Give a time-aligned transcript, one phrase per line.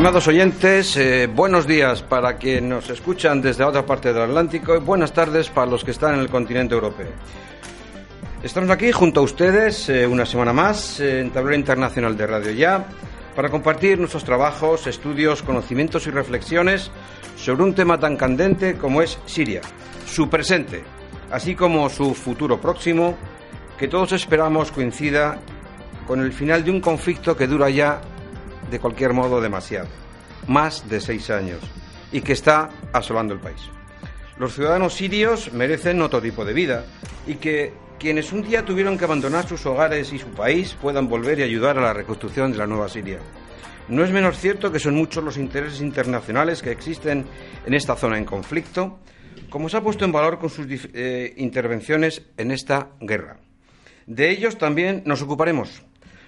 [0.00, 4.78] Estimados oyentes, eh, buenos días para quienes nos escuchan desde otra parte del Atlántico y
[4.78, 7.10] buenas tardes para los que están en el continente europeo.
[8.42, 12.50] Estamos aquí junto a ustedes eh, una semana más eh, en Tablero Internacional de Radio
[12.52, 12.86] Ya
[13.36, 16.90] para compartir nuestros trabajos, estudios, conocimientos y reflexiones
[17.36, 19.60] sobre un tema tan candente como es Siria,
[20.06, 20.82] su presente,
[21.30, 23.18] así como su futuro próximo,
[23.78, 25.38] que todos esperamos coincida
[26.06, 28.00] con el final de un conflicto que dura ya
[28.70, 29.88] de cualquier modo demasiado,
[30.46, 31.60] más de seis años,
[32.12, 33.60] y que está asolando el país.
[34.38, 36.86] Los ciudadanos sirios merecen otro tipo de vida
[37.26, 41.38] y que quienes un día tuvieron que abandonar sus hogares y su país puedan volver
[41.38, 43.18] y ayudar a la reconstrucción de la nueva Siria.
[43.88, 47.26] No es menos cierto que son muchos los intereses internacionales que existen
[47.66, 49.00] en esta zona en conflicto,
[49.50, 53.40] como se ha puesto en valor con sus eh, intervenciones en esta guerra.
[54.06, 55.82] De ellos también nos ocuparemos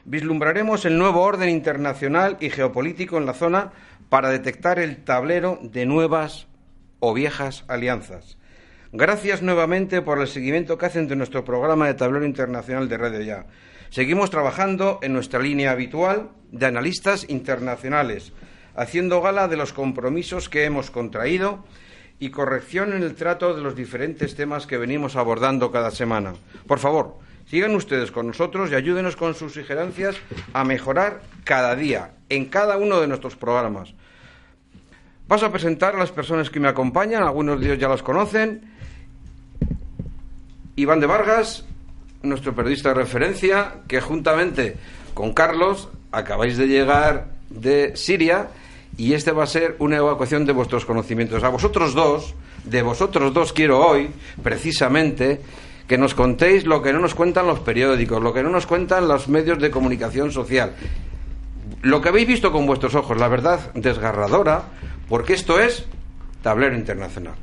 [0.04, 3.72] vislumbraremos el nuevo orden internacional y geopolítico en la zona
[4.08, 6.46] para detectar el tablero de nuevas
[7.00, 8.38] o viejas alianzas.
[8.92, 13.20] Gracias nuevamente por el seguimiento que hacen de nuestro programa de tablero internacional de Radio
[13.22, 13.46] Ya.
[13.88, 18.32] Seguimos trabajando en nuestra línea habitual de analistas internacionales,
[18.74, 21.64] haciendo gala de los compromisos que hemos contraído
[22.18, 26.34] y corrección en el trato de los diferentes temas que venimos abordando cada semana.
[26.66, 27.18] Por favor,
[27.52, 30.16] Sigan ustedes con nosotros y ayúdenos con sus sugerencias
[30.54, 33.92] a mejorar cada día, en cada uno de nuestros programas.
[35.28, 38.62] Paso a presentar a las personas que me acompañan, algunos de ellos ya las conocen.
[40.76, 41.66] Iván de Vargas,
[42.22, 44.78] nuestro periodista de referencia, que juntamente
[45.12, 48.48] con Carlos acabáis de llegar de Siria
[48.96, 51.44] y este va a ser una evacuación de vuestros conocimientos.
[51.44, 52.34] A vosotros dos,
[52.64, 54.08] de vosotros dos quiero hoy,
[54.42, 55.42] precisamente,
[55.86, 59.08] que nos contéis lo que no nos cuentan los periódicos, lo que no nos cuentan
[59.08, 60.72] los medios de comunicación social.
[61.82, 64.62] Lo que habéis visto con vuestros ojos, la verdad desgarradora,
[65.08, 65.86] porque esto es
[66.42, 67.34] tablero internacional.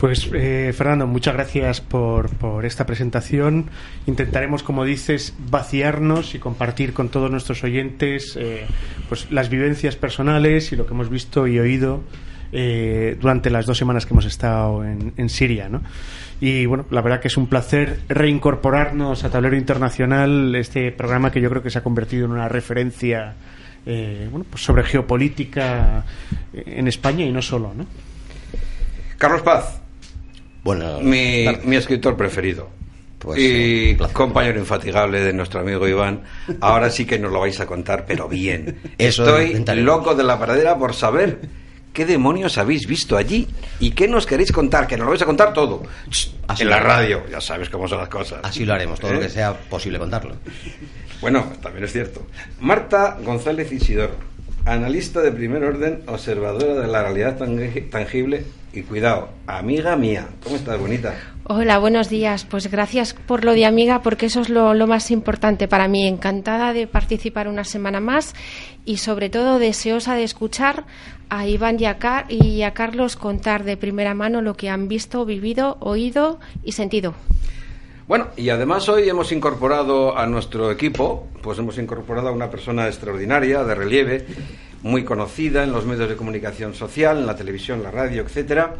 [0.00, 3.66] Pues eh, Fernando, muchas gracias por, por, esta presentación.
[4.06, 8.66] Intentaremos, como dices, vaciarnos y compartir con todos nuestros oyentes eh,
[9.10, 12.02] pues las vivencias personales y lo que hemos visto y oído
[12.50, 15.68] eh, durante las dos semanas que hemos estado en, en Siria.
[15.68, 15.82] ¿no?
[16.40, 21.40] Y bueno, la verdad que es un placer reincorporarnos a Tablero Internacional, este programa que
[21.40, 23.34] yo creo que se ha convertido en una referencia
[23.84, 26.04] eh, bueno, pues sobre geopolítica
[26.52, 27.72] en España y no solo.
[27.74, 27.86] ¿no?
[29.18, 29.80] Carlos Paz,
[30.62, 32.68] bueno, mi, mi escritor preferido.
[33.18, 36.22] Pues, y compañero infatigable de nuestro amigo Iván,
[36.62, 38.78] ahora sí que nos lo vais a contar, pero bien.
[38.96, 41.38] Eso Estoy loco de la pradera por saber
[41.92, 43.48] ¿Qué demonios habéis visto allí?
[43.80, 44.86] ¿Y qué nos queréis contar?
[44.86, 45.82] Que nos lo vais a contar todo.
[46.46, 48.40] Así en la radio, ya sabes cómo son las cosas.
[48.42, 49.14] Así lo haremos, todo ¿Eh?
[49.14, 50.36] lo que sea posible contarlo.
[51.20, 52.26] Bueno, también es cierto.
[52.60, 54.14] Marta González Isidoro,
[54.64, 57.36] analista de primer orden, observadora de la realidad
[57.90, 60.28] tangible y cuidado, amiga mía.
[60.44, 61.14] ¿Cómo estás, bonita?
[61.52, 62.46] Hola, buenos días.
[62.48, 66.06] Pues gracias por lo de amiga, porque eso es lo, más importante para mí.
[66.06, 68.36] Encantada de participar una semana más
[68.84, 70.84] y sobre todo deseosa de escuchar
[71.28, 75.24] a Iván y a, y a Carlos contar de primera mano lo que han visto,
[75.24, 77.14] vivido, oído y sentido.
[78.06, 82.86] Bueno, y además hoy hemos incorporado a nuestro equipo, pues hemos incorporado a una persona
[82.86, 84.24] extraordinaria, de relieve,
[84.82, 88.76] muy conocida en los medios de comunicación social, en la televisión, la radio, etcétera,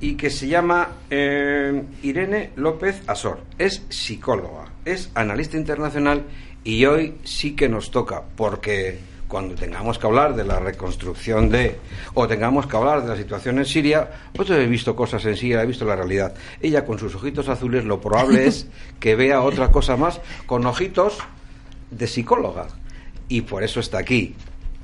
[0.00, 3.40] y que se llama eh, Irene López Asor.
[3.58, 6.24] Es psicóloga, es analista internacional
[6.62, 8.98] y hoy sí que nos toca, porque
[9.28, 11.78] cuando tengamos que hablar de la reconstrucción de,
[12.14, 15.62] o tengamos que hablar de la situación en Siria, pues he visto cosas en Siria,
[15.62, 16.34] he visto la realidad.
[16.60, 18.68] Ella con sus ojitos azules lo probable es
[19.00, 21.18] que vea otra cosa más con ojitos
[21.90, 22.68] de psicóloga.
[23.28, 24.34] Y por eso está aquí.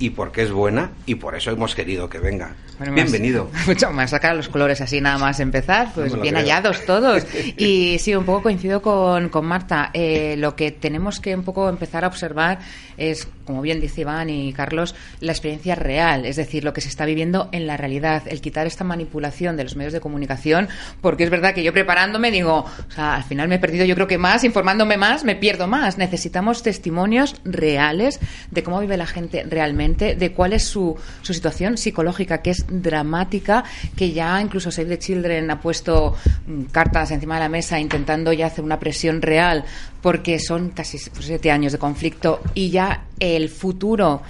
[0.01, 2.57] Y porque es buena y por eso hemos querido que venga.
[2.79, 3.51] Bueno, Bienvenido.
[3.67, 6.43] Mucho más sacar los colores así nada más empezar, pues No bien creo.
[6.47, 7.25] hallados todos.
[7.59, 9.91] Y sí, un poco coincido con, con Marta.
[9.93, 12.59] Eh, lo que tenemos que un poco empezar a observar
[12.97, 16.89] es, como bien dice Iván y Carlos, la experiencia real, es decir, lo que se
[16.89, 20.69] está viviendo en la realidad, el quitar esta manipulación de los medios de comunicación,
[21.03, 23.95] porque es verdad que yo preparándome digo, o sea, al final me he perdido yo
[23.95, 25.99] creo que más, informándome más, me pierdo más.
[25.99, 28.21] Necesitamos testimonios reales
[28.51, 32.65] de cómo vive la gente realmente, de cuál es su, su situación psicológica, que es
[32.69, 33.65] dramática,
[33.97, 36.17] que ya incluso Save the Children ha puesto
[36.47, 39.65] mm, cartas encima de la mesa intentando ya hacer una presión real,
[40.03, 44.23] porque son casi siete años de conflicto y ya el futuro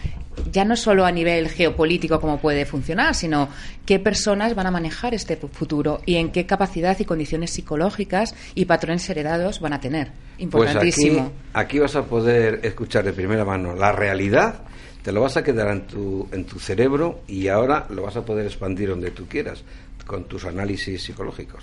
[0.53, 3.49] ya no solo a nivel geopolítico cómo puede funcionar, sino
[3.85, 8.35] qué personas van a manejar este fu- futuro y en qué capacidad y condiciones psicológicas
[8.55, 10.09] y patrones heredados van a tener.
[10.09, 11.33] Pues aquí, Importantísimo.
[11.53, 14.63] aquí vas a poder escuchar de primera mano la realidad,
[15.03, 18.25] te lo vas a quedar en tu, en tu cerebro y ahora lo vas a
[18.25, 19.63] poder expandir donde tú quieras
[20.07, 21.63] con tus análisis psicológicos.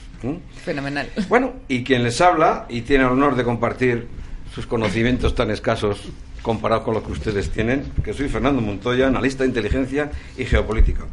[0.63, 1.09] Fenomenal.
[1.27, 4.07] Bueno, y quien les habla y tiene el honor de compartir
[4.53, 6.01] sus conocimientos tan escasos
[6.47, 11.05] comparados con los que ustedes tienen, que soy Fernando Montoya, analista de inteligencia y geopolítico.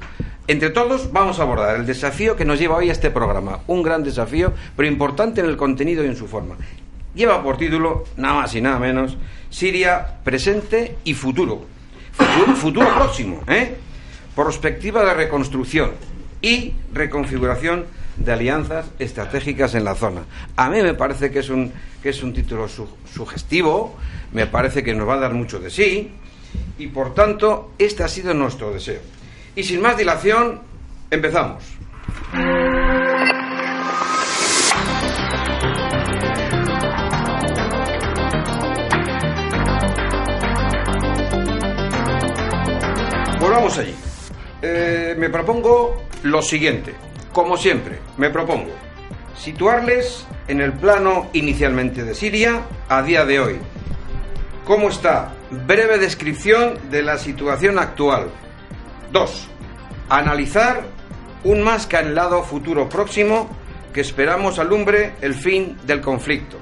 [0.47, 3.83] Entre todos vamos a abordar el desafío que nos lleva hoy a este programa, un
[3.83, 6.55] gran desafío, pero importante en el contenido y en su forma.
[7.17, 9.17] Lleva por título, nada más y nada menos,
[9.51, 11.67] Siria presente y futuro.
[12.13, 13.75] Futuro, futuro próximo, ¿eh?
[14.37, 15.91] Perspectiva de reconstrucción
[16.41, 20.23] y reconfiguración de alianzas estratégicas en la zona.
[20.57, 21.73] A mí me parece que es un,
[22.03, 23.97] que es un título su- sugestivo,
[24.33, 26.11] me parece que nos va a dar mucho de sí,
[26.79, 29.01] y por tanto, este ha sido nuestro deseo.
[29.57, 30.61] Y sin más dilación,
[31.11, 31.63] empezamos.
[43.41, 43.95] Volvamos allí.
[44.63, 46.95] Eh, me propongo lo siguiente.
[47.35, 48.71] Como siempre, me propongo
[49.37, 53.59] situarles en el plano inicialmente de Siria a día de hoy.
[54.65, 55.33] ¿Cómo está?
[55.51, 58.31] Breve descripción de la situación actual.
[59.11, 59.49] 2.
[60.11, 60.83] Analizar
[61.43, 63.49] un más que anhelado futuro próximo
[63.93, 66.57] que esperamos alumbre el fin del conflicto.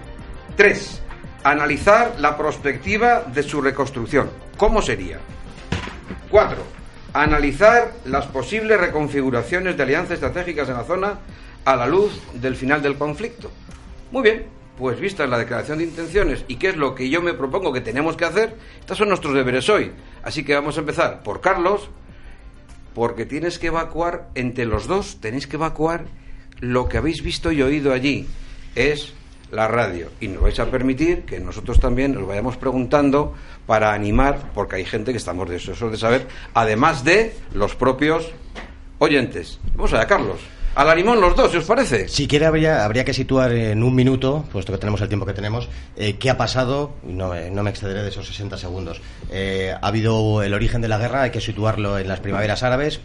[0.56, 1.02] 3.
[1.44, 4.30] Analizar la perspectiva de su reconstrucción.
[4.56, 5.18] ¿Cómo sería?
[6.30, 6.81] 4.
[7.14, 11.18] Analizar las posibles reconfiguraciones de alianzas estratégicas en la zona
[11.64, 13.50] a la luz del final del conflicto.
[14.10, 14.46] Muy bien,
[14.78, 17.82] pues vista la declaración de intenciones y qué es lo que yo me propongo que
[17.82, 19.92] tenemos que hacer, estos son nuestros deberes hoy.
[20.22, 21.90] Así que vamos a empezar por Carlos,
[22.94, 26.06] porque tienes que evacuar entre los dos, tenéis que evacuar
[26.60, 28.26] lo que habéis visto y oído allí.
[28.74, 29.12] Es
[29.52, 30.08] la radio.
[30.20, 33.34] Y nos vais a permitir que nosotros también os vayamos preguntando
[33.66, 38.32] para animar, porque hay gente que estamos deseosos de saber, además de los propios
[38.98, 39.60] oyentes.
[39.74, 40.40] Vamos allá, Carlos.
[40.74, 42.08] A la limón los dos, si os parece.
[42.08, 45.34] Si quiere, habría, habría que situar en un minuto, puesto que tenemos el tiempo que
[45.34, 49.02] tenemos, eh, qué ha pasado, no, no me excederé de esos 60 segundos.
[49.30, 53.00] Eh, ha habido el origen de la guerra, hay que situarlo en las primaveras árabes.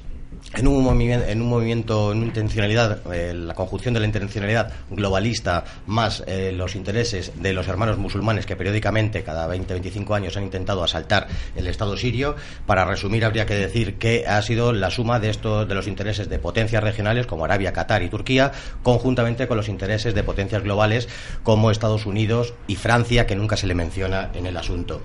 [0.54, 4.72] En un, movimiento, en un movimiento, en una intencionalidad, eh, la conjunción de la intencionalidad
[4.90, 10.44] globalista más eh, los intereses de los hermanos musulmanes que periódicamente, cada 20-25 años, han
[10.44, 12.36] intentado asaltar el Estado sirio.
[12.66, 16.30] Para resumir, habría que decir que ha sido la suma de estos, de los intereses
[16.30, 18.52] de potencias regionales como Arabia, Qatar y Turquía,
[18.84, 21.10] conjuntamente con los intereses de potencias globales
[21.44, 25.02] como Estados Unidos y Francia, que nunca se le menciona en el asunto.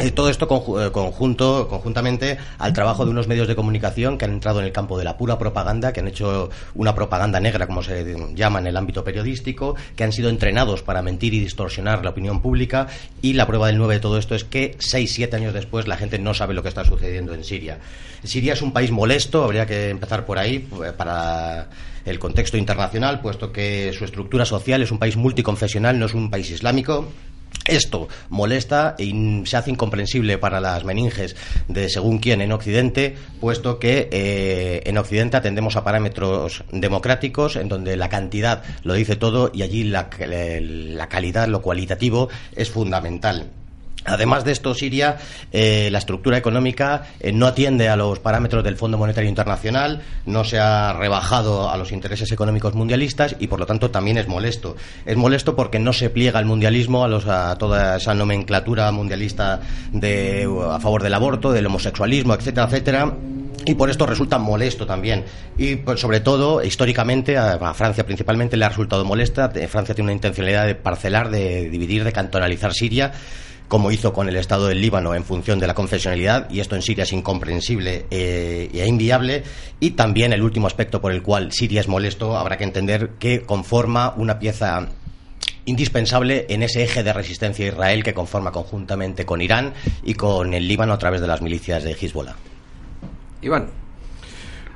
[0.00, 4.32] Eh, Todo esto eh, conjunto, conjuntamente al trabajo de unos medios de comunicación que han
[4.32, 7.82] entrado en el campo de la pura propaganda, que han hecho una propaganda negra, como
[7.82, 12.10] se llama en el ámbito periodístico, que han sido entrenados para mentir y distorsionar la
[12.10, 12.86] opinión pública.
[13.20, 15.98] Y la prueba del 9 de todo esto es que seis, siete años después la
[15.98, 17.78] gente no sabe lo que está sucediendo en Siria.
[18.24, 21.68] Siria es un país molesto, habría que empezar por ahí, eh, para
[22.06, 26.30] el contexto internacional, puesto que su estructura social es un país multiconfesional, no es un
[26.30, 27.06] país islámico.
[27.70, 31.36] Esto molesta in- se hace incomprensible para las meninges
[31.68, 37.68] de según quién en Occidente, puesto que eh, en Occidente atendemos a parámetros democráticos en
[37.68, 40.08] donde la cantidad lo dice todo y allí la
[41.08, 43.50] calidad, lo cualitativo, es fundamental.
[44.04, 45.18] Además de esto, Siria,
[45.52, 50.44] eh, la estructura económica eh, no atiende a los parámetros del Fondo Monetario Internacional, no
[50.44, 54.76] se ha rebajado a los intereses económicos mundialistas y, por lo tanto, también es molesto.
[55.04, 59.60] Es molesto porque no se pliega al mundialismo, a, los, a toda esa nomenclatura mundialista
[59.92, 63.14] de, a favor del aborto, del homosexualismo, etcétera, etcétera.
[63.66, 65.24] Y por esto resulta molesto también.
[65.58, 69.50] Y pues, sobre todo, históricamente, a, Francia principalmente le ha resultado molesta.
[69.68, 73.12] Francia tiene una intencionalidad de parcelar, de dividir, de cantonalizar Siria
[73.70, 76.82] como hizo con el Estado del Líbano en función de la confesionalidad, y esto en
[76.82, 79.44] Siria es incomprensible eh, e inviable.
[79.78, 83.42] Y también el último aspecto por el cual Siria es molesto, habrá que entender que
[83.42, 84.88] conforma una pieza
[85.66, 89.72] indispensable en ese eje de resistencia a Israel que conforma conjuntamente con Irán
[90.02, 92.34] y con el Líbano a través de las milicias de Hezbollah.
[93.40, 93.68] Iván,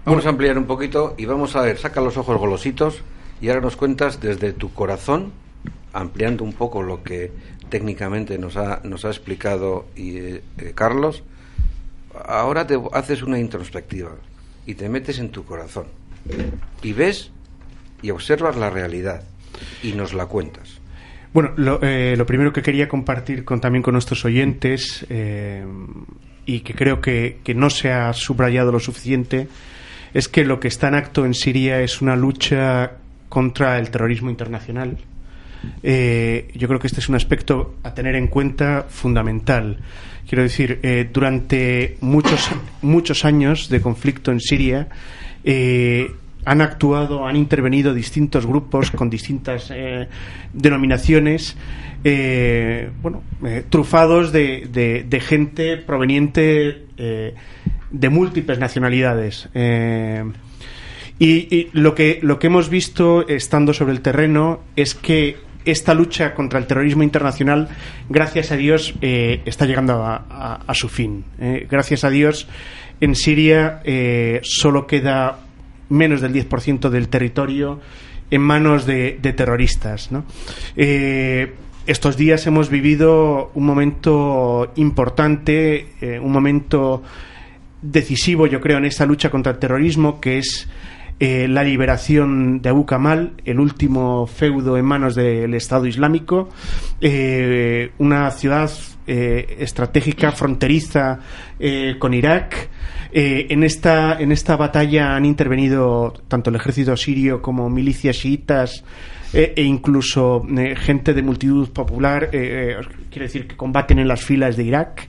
[0.04, 3.02] vamos a ampliar un poquito y vamos a ver, saca los ojos golositos
[3.40, 5.32] y ahora nos cuentas desde tu corazón,
[5.92, 7.32] ampliando un poco lo que
[7.68, 11.22] técnicamente nos ha, nos ha explicado y, eh, eh, Carlos,
[12.26, 14.12] ahora te haces una introspectiva
[14.66, 15.86] y te metes en tu corazón
[16.82, 17.30] y ves
[18.02, 19.22] y observas la realidad
[19.82, 20.80] y nos la cuentas.
[21.32, 25.04] Bueno, lo, eh, lo primero que quería compartir con, también con nuestros oyentes
[26.46, 29.48] y que creo que, que no se ha subrayado lo suficiente
[30.12, 32.92] es que lo que está en acto en Siria es una lucha
[33.28, 34.96] contra el terrorismo internacional.
[35.82, 39.78] Eh, yo creo que este es un aspecto a tener en cuenta fundamental.
[40.28, 42.50] Quiero decir, eh, durante muchos,
[42.82, 44.88] muchos años de conflicto en Siria,
[45.44, 46.10] eh,
[46.46, 49.72] han actuado, han intervenido distintos grupos con distintas
[50.52, 51.56] denominaciones,
[53.00, 53.22] bueno,
[53.70, 59.48] trufados de, gente proveniente de múltiples nacionalidades.
[61.18, 65.94] Y, y lo que lo que hemos visto estando sobre el terreno es que esta
[65.94, 67.68] lucha contra el terrorismo internacional,
[68.08, 71.24] gracias a Dios, eh, está llegando a, su fin.
[71.40, 72.48] Eh, gracias a Dios,
[73.00, 75.38] en Siria eh, solo queda
[75.88, 77.80] menos del 10% del territorio
[78.30, 80.10] en manos de, terroristas.
[81.86, 85.88] estos días hemos vivido un momento importante,
[86.20, 87.02] un momento
[87.82, 90.68] decisivo, yo creo, en esta lucha contra el terrorismo, que es
[91.20, 96.48] eh, la liberación de Abu Kamal, el último feudo en manos del Estado Islámico,
[97.00, 98.70] eh, una ciudad
[99.06, 101.20] eh, estratégica fronteriza
[101.58, 102.70] eh, con Irak.
[103.16, 108.82] En, esta, en esta batalla han intervenido tanto el ejército sirio como milicias chiitas
[109.32, 110.44] e incluso
[110.74, 115.08] gente de multitud popular, quiere decir que combaten en las filas de Irak.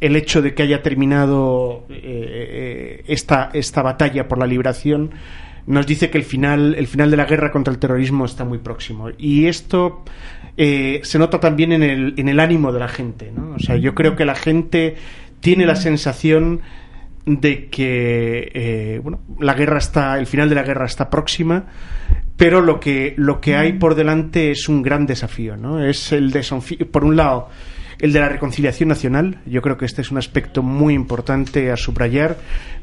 [0.00, 5.10] El hecho de que haya terminado eh, eh, esta, esta batalla por la liberación
[5.66, 8.58] nos dice que el final, el final de la guerra contra el terrorismo está muy
[8.58, 9.08] próximo.
[9.18, 10.02] Y esto
[10.56, 13.30] eh, se nota también en el, en el ánimo de la gente.
[13.34, 13.54] ¿no?
[13.54, 14.96] O sea, yo creo que la gente
[15.40, 16.60] tiene la sensación
[17.26, 21.66] de que eh, bueno, la guerra está, el final de la guerra está próxima,
[22.36, 25.84] pero lo que, lo que hay por delante es un gran desafío, ¿no?
[25.84, 27.48] Es el desafío, por un lado,
[28.00, 29.38] el de la reconciliación nacional.
[29.46, 32.38] Yo creo que este es un aspecto muy importante a subrayar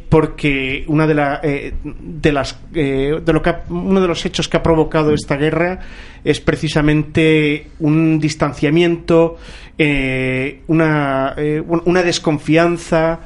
[0.10, 4.48] porque una de, la, eh, de las eh, de lo que uno de los hechos
[4.48, 5.80] que ha provocado esta guerra
[6.24, 9.36] es precisamente un distanciamiento,
[9.78, 13.20] eh, una, eh, un- una desconfianza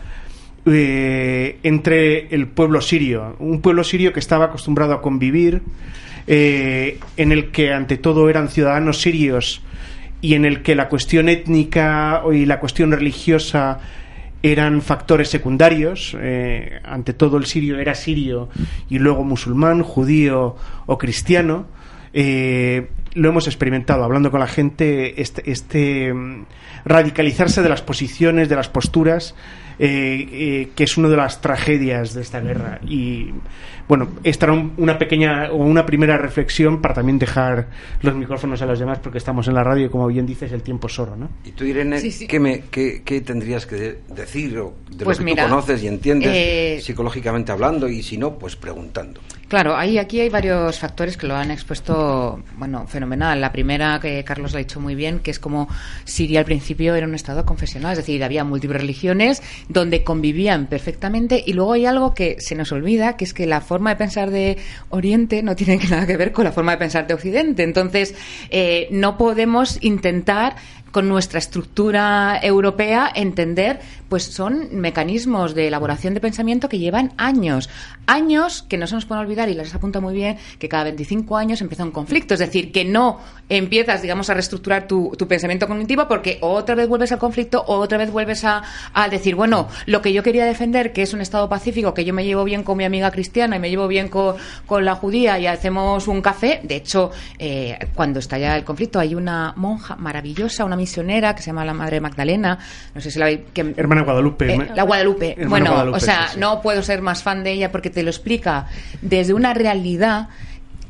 [0.65, 5.61] entre el pueblo sirio, un pueblo sirio que estaba acostumbrado a convivir,
[6.27, 9.61] en el que ante todo eran ciudadanos sirios
[10.21, 13.79] y en el que la cuestión étnica y la cuestión religiosa
[14.43, 16.15] eran factores secundarios.
[16.19, 18.49] eh, ante todo el sirio era sirio
[18.89, 21.65] y luego musulmán, judío o cristiano.
[22.13, 26.13] Eh, lo hemos experimentado hablando con la gente, este, este
[26.85, 29.35] radicalizarse de las posiciones, de las posturas,
[29.79, 32.79] eh, eh, que es una de las tragedias de esta guerra.
[32.87, 33.31] Y
[33.87, 37.67] bueno, esta era un- una pequeña o una primera reflexión para también dejar
[38.01, 40.61] los micrófonos a los demás, porque estamos en la radio y como bien dices, el
[40.61, 41.29] tiempo es oro, ¿no?
[41.43, 42.27] Y tú, Irene, Sí, sí.
[42.27, 45.49] ¿qué, me, qué, qué tendrías que de- decir o de Pues lo que mira, tú
[45.49, 49.19] conoces y entiendes eh, psicológicamente hablando y si no, pues preguntando?
[49.47, 53.41] Claro, ahí, aquí hay varios factores que lo han expuesto, bueno, fenomenal.
[53.41, 55.67] La primera, que Carlos lo ha dicho muy bien, que es como
[56.05, 61.43] Siria al principio era un estado confesional, es decir, había múltiples religiones donde convivían perfectamente
[61.45, 64.31] y luego hay algo que se nos olvida, que es que la forma de pensar
[64.31, 64.57] de
[64.89, 67.63] Oriente no tiene nada que ver con la forma de pensar de Occidente.
[67.63, 68.15] Entonces,
[68.49, 70.55] eh, no podemos intentar
[70.91, 73.79] con nuestra estructura europea entender
[74.11, 77.69] pues son mecanismos de elaboración de pensamiento que llevan años.
[78.07, 81.37] Años que no se nos pueden olvidar y las apunta muy bien que cada 25
[81.37, 82.33] años empieza un conflicto.
[82.33, 86.89] Es decir que no empiezas digamos a reestructurar tu, tu pensamiento cognitivo porque otra vez
[86.89, 88.63] vuelves al conflicto otra vez vuelves a,
[88.93, 92.13] a decir bueno lo que yo quería defender que es un estado pacífico que yo
[92.13, 95.37] me llevo bien con mi amiga cristiana y me llevo bien con, con la judía
[95.39, 100.63] y hacemos un café de hecho eh, cuando estalla el conflicto hay una monja maravillosa
[100.63, 102.57] una misionera que se llama la Madre Magdalena.
[102.93, 103.41] No sé si la veis
[104.03, 104.53] Guadalupe.
[104.53, 105.31] eh, la Guadalupe.
[105.31, 106.39] Hermana bueno, Guadalupe, o sea, sí, sí.
[106.39, 108.67] no puedo ser más fan de ella porque te lo explica
[109.01, 110.29] desde una realidad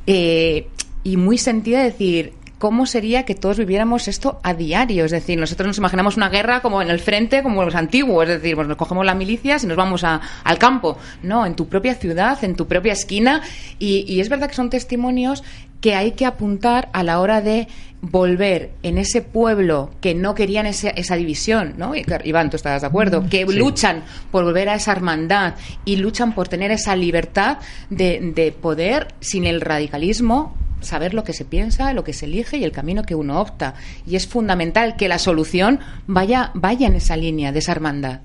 [0.07, 0.67] eh,
[1.03, 5.05] y muy sentida, decir, cómo sería que todos viviéramos esto a diario.
[5.05, 8.29] Es decir, nosotros nos imaginamos una guerra como en el frente, como los antiguos.
[8.29, 10.99] Es decir, pues nos cogemos las milicias y nos vamos al campo.
[11.23, 13.41] No, en tu propia ciudad, en tu propia esquina.
[13.79, 15.43] Y, es verdad que son testimonios
[15.81, 17.67] que hay que apuntar a la hora de
[18.01, 21.93] volver en ese pueblo que no querían esa división, ¿no?
[21.95, 25.55] Iván, tú estás de acuerdo, que luchan por volver a esa hermandad
[25.85, 31.33] y luchan por tener esa libertad de, de poder, sin el radicalismo, saber lo que
[31.33, 33.75] se piensa, lo que se elige y el camino que uno opta.
[34.05, 38.21] Y es fundamental que la solución vaya, vaya en esa línea de esa hermandad.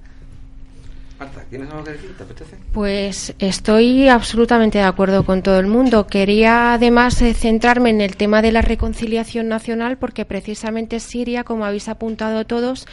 [1.19, 2.17] Marta, ¿tienes algo que decir?
[2.17, 2.57] ¿Te apetece?
[2.73, 6.07] Pues estoy absolutamente de acuerdo con todo el mundo.
[6.07, 11.65] Quería además eh, centrarme en el tema de la reconciliación nacional porque precisamente Siria, como
[11.65, 12.87] habéis apuntado todos,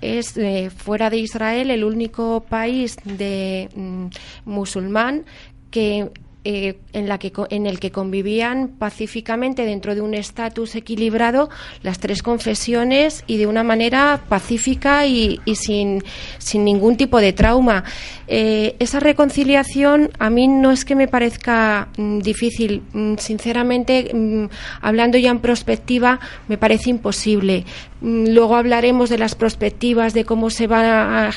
[0.00, 4.06] es eh, fuera de Israel el único país de mm,
[4.44, 5.24] musulmán
[5.70, 6.10] que
[6.44, 11.48] eh, en, la que, en el que convivían pacíficamente dentro de un estatus equilibrado
[11.82, 16.02] las tres confesiones y de una manera pacífica y, sin,
[16.38, 17.84] sin, ningún tipo de trauma.
[18.28, 24.44] Eh, esa reconciliación a mí no es que me parezca mm, difícil, mm, sinceramente, mm,
[24.82, 27.64] hablando ya en perspectiva, me parece imposible.
[28.06, 31.32] Luego hablaremos de las perspectivas de cómo se van,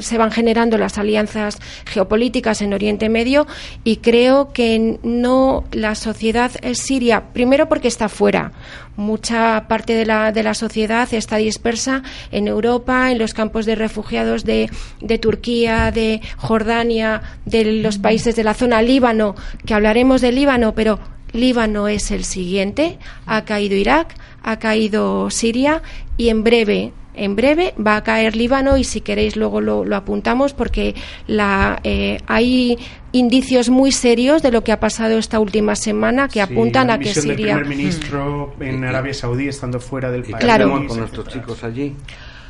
[0.00, 3.46] se van generando las alianzas geopolíticas en Oriente Medio
[3.84, 8.52] y creo que no la sociedad siria, primero porque está fuera,
[8.96, 13.74] mucha parte de la, de la sociedad está dispersa en Europa, en los campos de
[13.74, 14.68] refugiados de,
[15.00, 20.74] de Turquía, de Jordania, de los países de la zona Líbano, que hablaremos de Líbano,
[20.74, 20.98] pero
[21.32, 25.82] Líbano es el siguiente, ha caído Irak, ha caído Siria
[26.16, 30.52] y en breve en breve va a caer Líbano y si queréis luego lo, apuntamos
[30.52, 30.94] porque
[31.26, 32.78] la, eh, hay
[33.12, 37.14] indicios muy serios de lo que ha pasado esta última semana que apuntan a que
[37.14, 37.54] Siria.
[37.54, 40.36] El primer ministro en Arabia Saudí estando fuera del país.
[40.40, 40.70] Claro.
[40.88, 41.94] con nuestros chicos allí.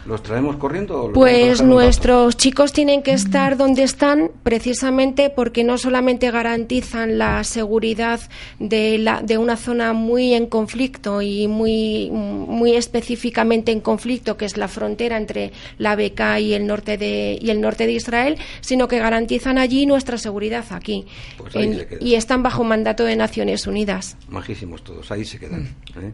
[0.06, 1.10] ¿Los traemos corriendo?
[1.14, 8.20] pues nuestros chicos tienen que estar donde están precisamente porque no solamente garantizan la seguridad
[8.58, 14.44] de, la, de una zona muy en conflicto y muy, muy específicamente en conflicto, que
[14.44, 18.36] es la frontera entre la BK y el norte de, y el norte de Israel,
[18.60, 21.06] sino que garantizan allí nuestra seguridad aquí.
[21.38, 21.54] Pues
[22.00, 24.16] y están bajo mandato de Naciones Unidas.
[24.28, 25.74] Majísimos todos, ahí se quedan.
[25.96, 26.12] ¿eh?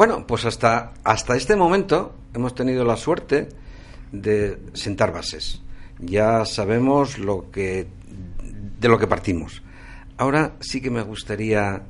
[0.00, 3.50] Bueno, pues hasta, hasta este momento hemos tenido la suerte
[4.10, 5.60] de sentar bases.
[5.98, 7.86] Ya sabemos lo que,
[8.80, 9.62] de lo que partimos.
[10.16, 11.82] Ahora sí que me gustaría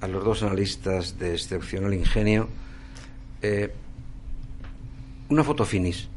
[0.00, 2.48] a los dos analistas de excepcional ingenio
[3.42, 3.72] eh,
[5.28, 6.08] una foto finis.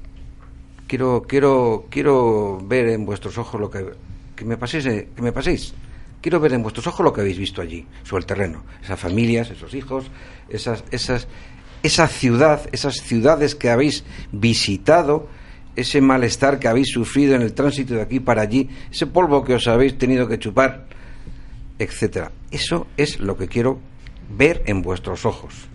[0.88, 3.86] Quiero, quiero, quiero ver en vuestros ojos lo que,
[4.36, 5.76] que me paséis, que me paséis
[6.22, 8.64] Quiero ver en vuestros ojos lo que habéis visto allí, sobre el terreno.
[8.84, 10.06] Esas familias, esos hijos,
[10.50, 11.28] esas, esas,
[11.82, 15.28] esa ciudad, esas ciudades que habéis visitado,
[15.76, 19.54] ese malestar que habéis sufrido en el tránsito de aquí para allí, ese polvo que
[19.54, 20.88] os habéis tenido que chupar,
[21.78, 22.32] etcétera.
[22.52, 23.80] Eso es lo que quiero
[24.30, 25.70] ver en vuestros ojos.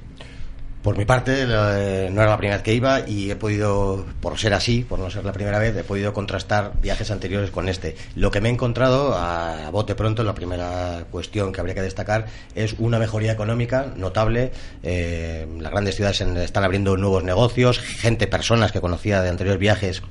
[0.85, 4.39] Por mi parte, eh, no era la primera vez que iba y he podido, por
[4.39, 7.97] ser así, por no ser la primera vez, he podido contrastar viajes anteriores con este.
[8.17, 12.27] Lo que me he encontrado, a, bote pronto, la primera cuestión que habría que destacar
[12.55, 14.53] es una mejoría económica notable.
[14.83, 20.03] Eh, las grandes ciudades están abriendo nuevos negocios, gente, personas que conocía de anteriores viajes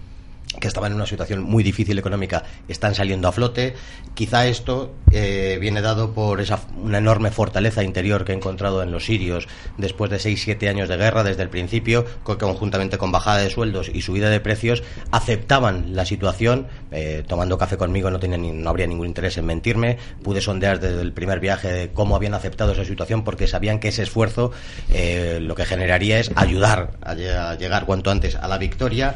[0.59, 3.73] que estaban en una situación muy difícil económica están saliendo a flote.
[4.13, 8.91] Quizá esto eh, viene dado por esa una enorme fortaleza interior que he encontrado en
[8.91, 13.39] los sirios después de 6-7 años de guerra desde el principio, que conjuntamente con bajada
[13.39, 16.67] de sueldos y subida de precios aceptaban la situación.
[16.91, 19.97] Eh, tomando café conmigo no, tenía no habría ningún interés en mentirme.
[20.23, 24.03] Pude sondear desde el primer viaje cómo habían aceptado esa situación porque sabían que ese
[24.03, 24.51] esfuerzo
[24.91, 27.15] eh, lo que generaría es ayudar a,
[27.55, 29.15] llegar cuanto antes a la victoria.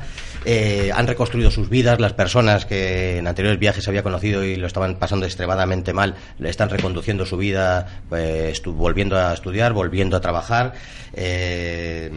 [0.94, 4.96] Han construido sus vidas, las personas que en anteriores viajes había conocido y lo estaban
[4.96, 10.74] pasando extremadamente mal, le están reconduciendo su vida, pues, volviendo a estudiar, volviendo a trabajar.
[11.14, 12.12] Eh,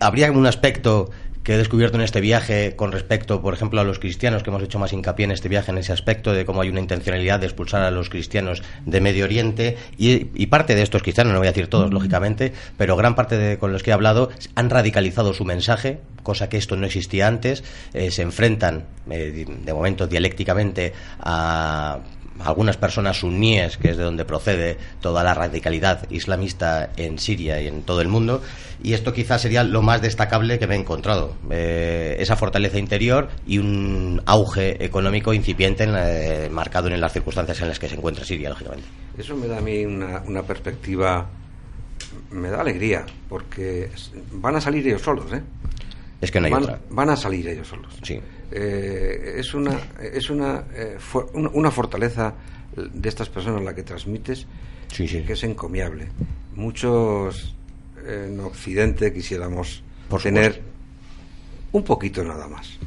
[0.00, 1.10] habría un aspecto
[1.42, 4.62] que he descubierto en este viaje con respecto, por ejemplo, a los cristianos, que hemos
[4.62, 7.46] hecho más hincapié en este viaje, en ese aspecto de cómo hay una intencionalidad de
[7.46, 11.52] expulsar a los cristianos de Medio Oriente, y, parte de estos cristianos, no voy a
[11.52, 15.44] decir todos, lógicamente, pero gran parte de con los que he hablado han radicalizado su
[15.44, 22.00] mensaje, cosa que esto no existía antes, eh, se enfrentan, eh, de momento, dialécticamente a
[22.40, 27.68] algunas personas suníes, que es de donde procede toda la radicalidad islamista en Siria y
[27.68, 28.42] en todo el mundo,
[28.82, 31.34] y esto quizás sería lo más destacable que me he encontrado.
[31.50, 37.68] Eh, esa fortaleza interior y un auge económico incipiente eh, marcado en las circunstancias en
[37.68, 38.86] las que se encuentra Siria, lógicamente.
[39.16, 41.28] Eso me da a mí una, perspectiva
[42.30, 43.90] me da alegría, porque
[44.32, 45.42] van a salir ellos solos, ¿eh?
[46.20, 46.80] Es que no hay van, otra.
[46.90, 47.92] van a salir ellos solos.
[48.02, 48.20] Sí.
[48.54, 50.98] Eh, es una, es una, eh,
[51.32, 52.34] una, una fortaleza
[52.76, 54.46] de estas personas la que transmites
[54.92, 55.22] Sí, sí.
[55.22, 56.08] que es encomiable.
[56.54, 57.54] Muchos
[58.06, 60.60] en Occidente quisiéramos Por tener
[61.72, 62.78] un poquito nada más.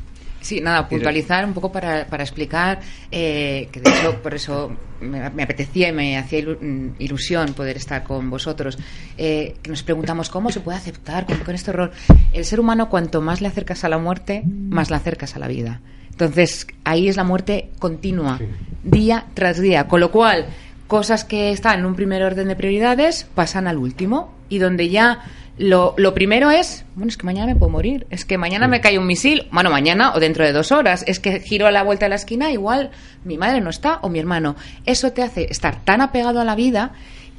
[0.45, 2.79] Sí, nada, puntualizar un poco para, para explicar
[3.11, 7.77] eh, que de hecho por eso me, me apetecía y me hacía mm, ilusión poder
[7.77, 8.77] estar con vosotros.
[9.17, 11.91] Eh, que nos preguntamos cómo se puede aceptar con, con este horror.
[12.31, 15.47] El ser humano, cuanto más le acercas a la muerte, más le acercas a la
[15.47, 15.81] vida.
[16.11, 18.39] Entonces, ahí es la muerte continua,
[18.83, 19.87] día tras día.
[19.87, 20.45] Con lo cual,
[20.85, 25.23] cosas que están en un primer orden de prioridades pasan al último y donde ya
[25.57, 28.81] lo, lo primero es, bueno, es que mañana me puedo morir, es que mañana me
[28.81, 31.83] cae un misil, bueno, mañana o dentro de dos horas, es que giro a la
[31.83, 32.91] vuelta de la esquina, igual
[33.23, 34.55] mi madre no está o mi hermano.
[34.85, 36.91] Eso te hace estar tan apegado a la vida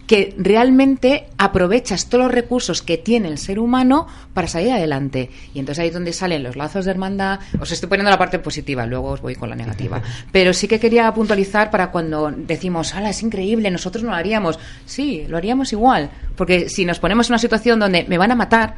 [0.06, 5.30] que realmente aprovechas todos los recursos que tiene el ser humano para salir adelante.
[5.54, 7.40] Y entonces ahí es donde salen los lazos de hermandad.
[7.60, 10.00] Os estoy poniendo la parte positiva, luego os voy con la negativa.
[10.32, 13.70] Pero sí que quería puntualizar para cuando decimos, ¡hala, es increíble!
[13.70, 14.58] Nosotros no lo haríamos.
[14.84, 16.10] Sí, lo haríamos igual.
[16.36, 18.74] Porque si nos ponemos en una situación donde me van a matar,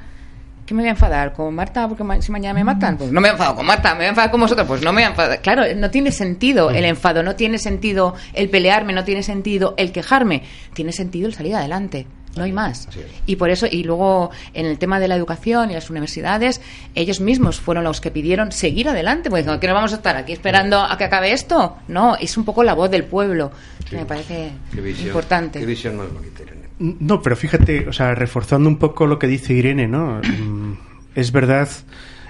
[0.68, 1.32] ¿Qué me voy a enfadar?
[1.32, 1.88] ¿Con Marta?
[1.88, 2.98] Porque ma- si mañana me matan.
[2.98, 4.68] Pues no me he enfadado con Marta, me voy a enfadar con vosotros.
[4.68, 5.40] Pues no me voy a enfadar.
[5.40, 9.92] Claro, no tiene sentido el enfado, no tiene sentido el pelearme, no tiene sentido el
[9.92, 10.42] quejarme.
[10.74, 12.06] Tiene sentido el salir adelante.
[12.36, 12.86] No hay más.
[13.24, 16.60] Y por eso, y luego en el tema de la educación y las universidades,
[16.94, 19.30] ellos mismos fueron los que pidieron seguir adelante.
[19.30, 21.78] Porque ¿qué no vamos a estar aquí esperando a que acabe esto?
[21.88, 23.50] No, es un poco la voz del pueblo.
[23.88, 25.60] que Me parece Qué visión, importante.
[25.60, 26.67] Qué visión más bonita, Irene.
[26.78, 30.20] No, pero fíjate, o sea, reforzando un poco lo que dice Irene, ¿no?
[30.20, 30.72] Mm,
[31.14, 31.68] Es verdad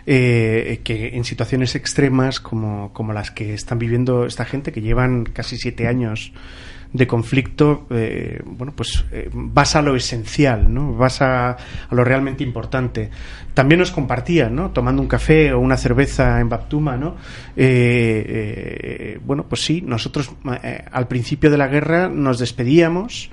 [0.06, 5.24] eh, que en situaciones extremas como, como las que están viviendo esta gente, que llevan
[5.24, 6.32] casi siete años
[6.90, 10.94] de conflicto, eh, bueno, pues eh, vas a lo esencial, ¿no?
[10.94, 13.10] Vas a, a lo realmente importante.
[13.52, 14.70] También nos compartían, ¿no?
[14.70, 17.16] Tomando un café o una cerveza en Baptuma, ¿no?
[17.54, 20.30] Eh, bueno, pues sí, nosotros
[20.90, 23.30] al principio de la guerra nos despedíamos,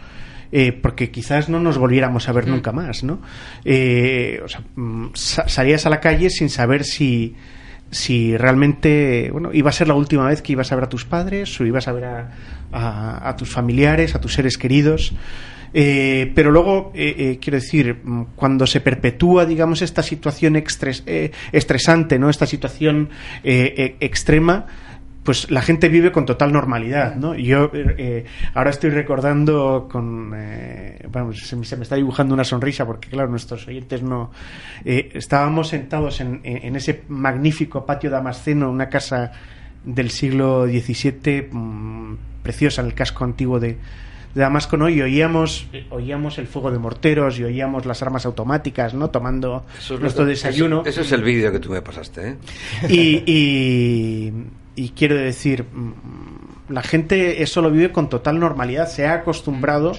[0.58, 3.20] eh, porque quizás no nos volviéramos a ver nunca más, ¿no?
[3.66, 7.36] Eh, o sea, mm, sa- salías a la calle sin saber si
[7.92, 11.04] si realmente bueno iba a ser la última vez que ibas a ver a tus
[11.06, 12.32] padres o ibas a ver a,
[12.72, 15.14] a- a tus familiares, a tus seres queridos.
[15.78, 21.04] Eh, pero luego, eh, eh, quiero decir, mm, cuando se perpetúa, digamos, esta situación extres-
[21.06, 22.30] eh, estresante, ¿no?
[22.30, 23.10] Esta situación
[23.44, 24.66] extrema,
[25.26, 27.36] pues la gente vive con total normalidad, ¿no?
[27.36, 32.34] Yo eh, eh, ahora estoy recordando con, eh, bueno, se, me- se me está dibujando
[32.34, 34.32] una sonrisa porque claro nuestros oyentes no,
[34.86, 36.42] eh, estábamos sentados en,
[36.76, 39.32] ese magnífico patio damasceno, una casa
[39.84, 43.78] del siglo XVII mm, preciosa en el casco antiguo de,
[44.36, 44.90] de Damasco, ¿no?
[44.90, 49.10] Y oíamos, oíamos el fuego de morteros y oíamos las armas automáticas, ¿no?
[49.10, 50.82] Tomando es nuestro desayuno.
[50.82, 52.36] Eso, eso es el vídeo que tú me pasaste, ¿eh?
[52.90, 54.34] Y, y-
[54.76, 59.94] y quiero decir, mm, la gente eso lo vive con total normalidad, se ha acostumbrado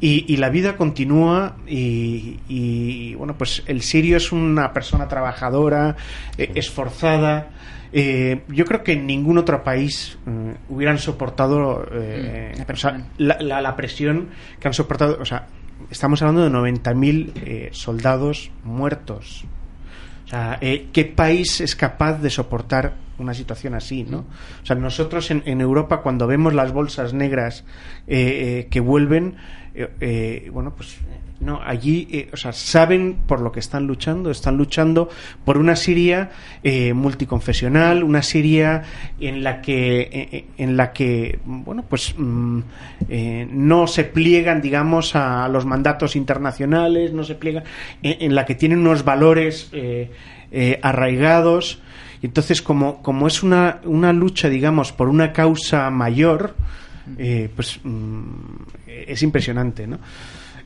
[0.00, 5.96] y, y la vida continúa y, y, bueno, pues el sirio es una persona trabajadora,
[6.36, 7.50] eh, esforzada.
[7.96, 13.06] Eh, yo creo que en ningún otro país eh, hubieran soportado eh, la o sea,
[13.18, 14.28] la, la- la presión
[14.60, 15.18] que han soportado.
[15.20, 15.46] O sea,
[15.90, 19.44] estamos hablando de 90.000 eh, soldados muertos.
[20.24, 24.24] O sea, eh, ¿qué país es capaz de soportar una situación así, no?
[24.62, 27.64] O sea, nosotros en, Europa cuando vemos las bolsas negras
[28.06, 29.36] eh, eh, que vuelven,
[29.74, 30.96] eh, eh, bueno, pues
[31.40, 35.08] no, allí, eh, o sea, saben por lo que están luchando, están luchando
[35.44, 36.30] por una Siria
[36.62, 38.82] eh, multiconfesional, una Siria
[39.20, 42.60] en la que, eh, eh, en la que, bueno, pues mm,
[43.08, 47.64] eh, no se pliegan, digamos, a los mandatos internacionales, no se pliegan,
[48.02, 49.70] en, en la que tienen unos valores
[50.82, 51.82] arraigados.
[52.22, 56.54] Entonces, como, como es una, una lucha, digamos, por una causa mayor,
[57.54, 58.22] pues mm,
[58.86, 59.98] es impresionante, ¿no?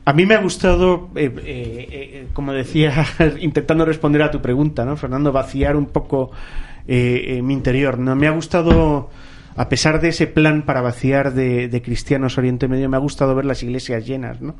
[0.09, 3.05] A mí me ha gustado, eh, eh, eh, como decía,
[3.41, 5.31] intentando responder a tu pregunta, ¿no, Fernando?
[5.31, 6.31] Vaciar un poco
[6.87, 7.99] eh, eh, mi interior.
[7.99, 8.15] ¿no?
[8.15, 9.11] Me ha gustado,
[9.55, 13.45] a pesar de ese plan para vaciar de, cristianos Oriente Medio, me ha gustado ver
[13.45, 14.55] las iglesias llenas, ¿no?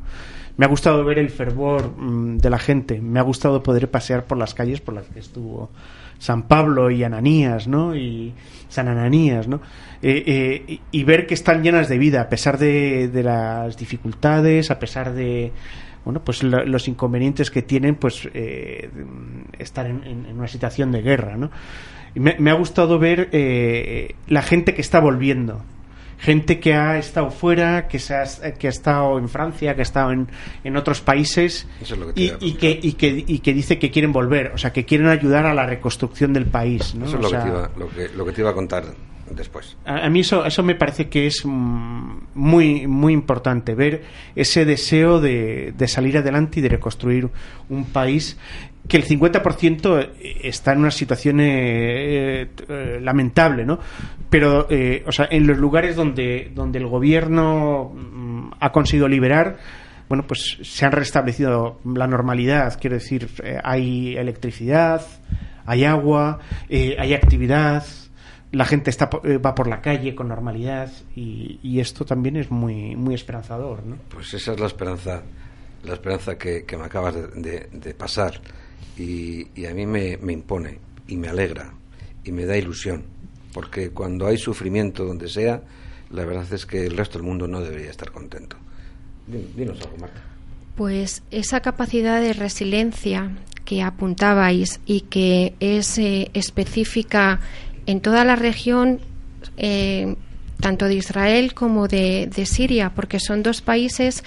[0.56, 3.02] Me ha gustado ver el fervor mm, de la gente.
[3.02, 5.72] Me ha gustado poder pasear por las calles por las que estuvo
[6.20, 7.96] San Pablo y Ananías, ¿no?
[8.70, 9.58] San Ananías, ¿no?
[10.02, 10.24] Eh,
[10.68, 14.80] eh, y, ver que están llenas de vida a pesar de, de las dificultades, a
[14.80, 15.52] pesar de
[16.06, 18.90] bueno, pues lo- los inconvenientes que tienen, pues eh,
[19.60, 21.52] estar en una situación de guerra, ¿no?
[22.16, 25.62] Y me, me ha gustado ver eh, la gente que está volviendo,
[26.20, 28.26] gente que ha estado fuera, que, se ha,
[28.58, 30.28] que ha estado en Francia, que ha estado en,
[30.64, 31.66] en otros países
[32.16, 35.08] y, y, que, y, que, y que dice que quieren volver, o sea, que quieren
[35.08, 36.94] ayudar a la reconstrucción del país.
[36.94, 37.06] ¿no?
[37.06, 38.54] Eso es O lo, sea, que te iba, lo, que, lo que te iba a
[38.54, 38.84] contar
[39.32, 39.78] después.
[39.86, 44.04] a, a mí eso, eso me parece que es mm, muy, muy importante, ver
[44.36, 47.30] ese deseo de, de salir adelante y de reconstruir
[47.70, 48.38] un país
[48.90, 50.10] que el 50%
[50.42, 53.80] está en una situación eh, eh, lamentable, ¿no?
[54.30, 59.58] Pero, eh, o sea, en los lugares donde, donde el gobierno mm, ha conseguido liberar,
[60.10, 65.06] bueno, pues se han restablecido la normalidad, quiero decir, eh, hay electricidad,
[65.66, 67.86] hay agua, eh, hay actividad,
[68.52, 72.96] la gente está, eh, va por la calle con normalidad y, esto también es muy,
[72.96, 73.98] muy esperanzador, ¿no?
[74.10, 75.22] Pues esa es la esperanza,
[75.84, 78.42] la esperanza que, me acabas de pasar
[79.02, 81.74] y, a mí me, me impone y me alegra
[82.24, 83.04] y me da ilusión,
[83.54, 85.62] porque cuando hay sufrimiento donde sea,
[86.12, 88.58] la verdad es que el resto del mundo no debería estar contento.
[89.28, 90.22] Din- Dinos algo, Marta.
[90.76, 93.32] Pues esa capacidad de resiliencia
[93.66, 97.40] que apuntabais y que es eh, específica
[97.86, 99.00] en toda la región,
[99.58, 100.16] eh,
[100.60, 104.24] tanto de Israel como de, de Siria, porque son dos países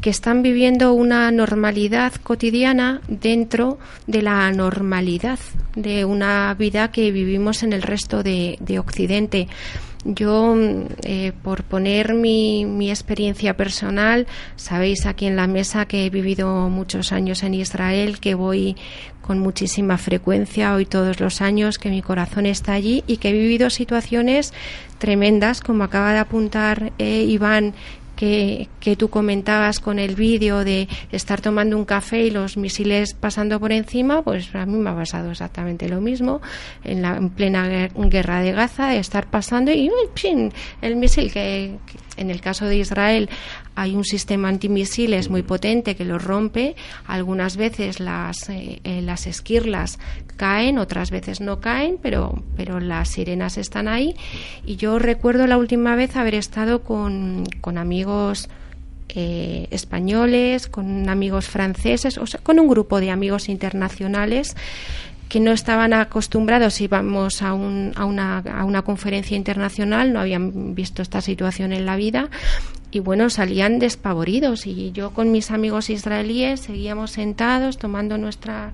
[0.00, 5.38] que están viviendo una normalidad cotidiana dentro de la anormalidad
[5.74, 9.48] de una vida que vivimos en el resto de, de Occidente.
[10.04, 16.06] Yo, mm, eh, por poner mi, mi experiencia personal, sabéis aquí en la mesa que
[16.06, 18.76] he vivido muchos años en Israel, que voy
[19.28, 23.32] con muchísima frecuencia, hoy todos los años, que mi corazón está allí y que he
[23.32, 24.54] vivido situaciones
[24.96, 27.74] tremendas, como acaba de apuntar eh, Iván,
[28.18, 33.14] que, que tú comentabas con el vídeo de estar tomando un café y los misiles
[33.14, 36.40] pasando por encima, pues a mí me ha pasado exactamente lo mismo
[36.82, 39.88] en la en plena guer- guerra de Gaza, de estar pasando y
[40.82, 43.28] el misil que, que en el caso de Israel
[43.76, 46.74] hay un sistema antimisiles muy potente que lo rompe.
[47.06, 50.00] Algunas veces las, eh, eh, las esquirlas
[50.36, 54.16] caen, otras veces no caen, pero, pero las sirenas están ahí.
[54.66, 58.07] Y yo recuerdo la última vez haber estado con, con amigos
[59.08, 64.54] eh, españoles, con amigos franceses, o sea, con un grupo de amigos internacionales
[65.28, 70.74] que no estaban acostumbrados, íbamos a, un, a, una, a una conferencia internacional, no habían
[70.74, 72.30] visto esta situación en la vida
[72.90, 74.66] y bueno, salían despavoridos.
[74.66, 78.72] Y yo con mis amigos israelíes seguíamos sentados tomando nuestra...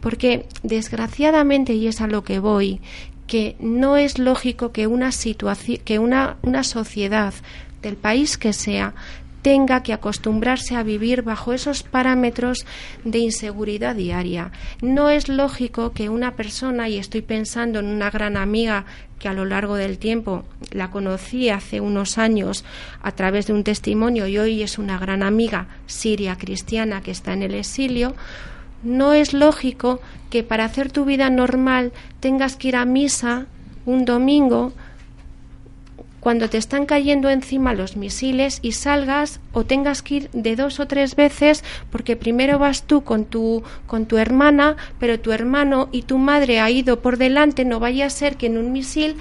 [0.00, 2.80] porque desgraciadamente, y es a lo que voy,
[3.26, 7.34] que no es lógico que una situación, que una sociedad
[7.82, 8.94] del país que sea
[9.42, 12.64] tenga que acostumbrarse a vivir bajo esos parámetros
[13.04, 14.52] de inseguridad diaria.
[14.80, 18.84] No es lógico que una persona, y estoy pensando en una gran amiga
[19.18, 22.64] que a lo largo del tiempo la conocí hace unos años
[23.02, 27.32] a través de un testimonio y hoy es una gran amiga siria cristiana que está
[27.32, 28.14] en el exilio,
[28.82, 33.46] no es lógico que para hacer tu vida normal tengas que ir a misa
[33.86, 34.72] un domingo
[36.22, 40.78] cuando te están cayendo encima los misiles y salgas o tengas que ir de dos
[40.78, 45.88] o tres veces porque primero vas tú con tu con tu hermana, pero tu hermano
[45.90, 49.16] y tu madre ha ido por delante, no vaya a ser que en un misil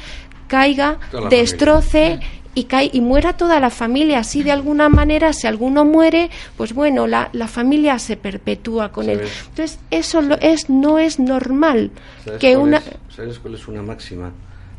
[0.47, 2.19] caiga, destroce
[2.53, 4.19] y cae y muera toda la familia.
[4.19, 9.09] Así de alguna manera, si alguno muere, pues bueno, la, la familia se perpetúa con
[9.09, 9.21] él.
[9.49, 11.91] Entonces, eso lo es, no es normal
[12.25, 14.31] ¿Sabes que cuál una es- ¿Sabes cuál es una máxima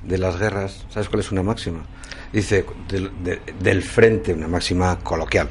[0.05, 0.85] de las guerras?
[0.91, 1.85] ¿Sabes cuál es una máxima?
[2.33, 5.49] Dice, del, de- del frente, una máxima coloquial.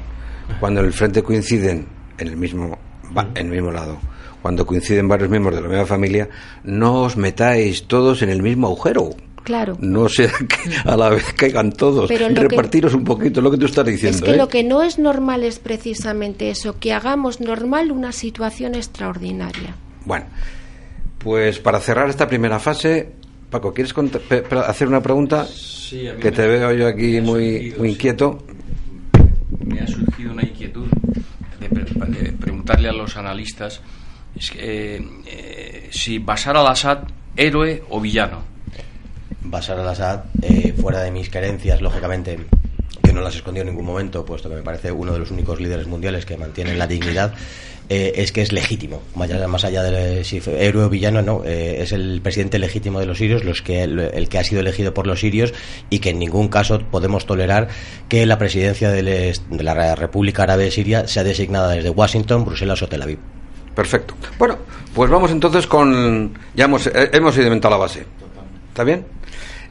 [0.60, 1.86] Cuando en el frente coinciden
[2.18, 2.78] en el mismo,
[3.34, 3.98] en el mismo lado,
[4.42, 6.28] cuando coinciden varios miembros de la misma familia,
[6.64, 9.10] no os metáis todos en el mismo agujero.
[9.44, 9.76] Claro.
[9.80, 12.08] No sea que a la vez caigan todos.
[12.08, 14.18] Pero lo que- Repartiros un poquito, lo que tú estás diciendo.
[14.18, 14.36] Es que ¿eh?
[14.36, 19.74] lo que no es normal es precisamente eso, que hagamos normal una situación extraordinaria.
[20.04, 20.26] Bueno,
[21.18, 23.12] pues para cerrar esta primera fase,
[23.52, 23.94] Paco, ¿quieres
[24.66, 25.46] hacer una pregunta?
[25.46, 27.94] Sí, a mí que me- te veo yo aquí muy, surgido, muy sí.
[27.94, 28.38] inquieto.
[29.66, 30.86] me ha surgido una inquietud
[31.60, 33.80] de, pre- de preguntarle a los analistas
[34.34, 37.00] es que, eh, eh, si Bashar al-Assad
[37.36, 38.40] héroe o villano.
[39.42, 42.38] Bashar al-Assad, eh, fuera de mis creencias, lógicamente,
[43.04, 45.60] que no las escondió en ningún momento, puesto que me parece uno de los únicos
[45.60, 47.34] líderes mundiales que mantienen la dignidad,
[47.92, 49.02] eh, es que es legítimo.
[49.14, 51.42] Más allá, de si fue héroe o villano, no.
[51.44, 54.94] eh, es el presidente legítimo de los sirios, los que, el, que ha sido elegido
[54.94, 55.52] por los sirios
[55.90, 57.68] y que en ningún caso podemos tolerar
[58.08, 62.88] que la presidencia de la República Árabe de Siria sea designada desde Washington, Bruselas o
[62.88, 63.18] Tel Aviv.
[63.74, 64.14] Perfecto.
[64.38, 64.56] Bueno,
[64.94, 66.32] pues vamos entonces con...
[66.54, 68.06] Ya hemos, eh, hemos sedimentado la base.
[68.68, 69.04] ¿Está bien?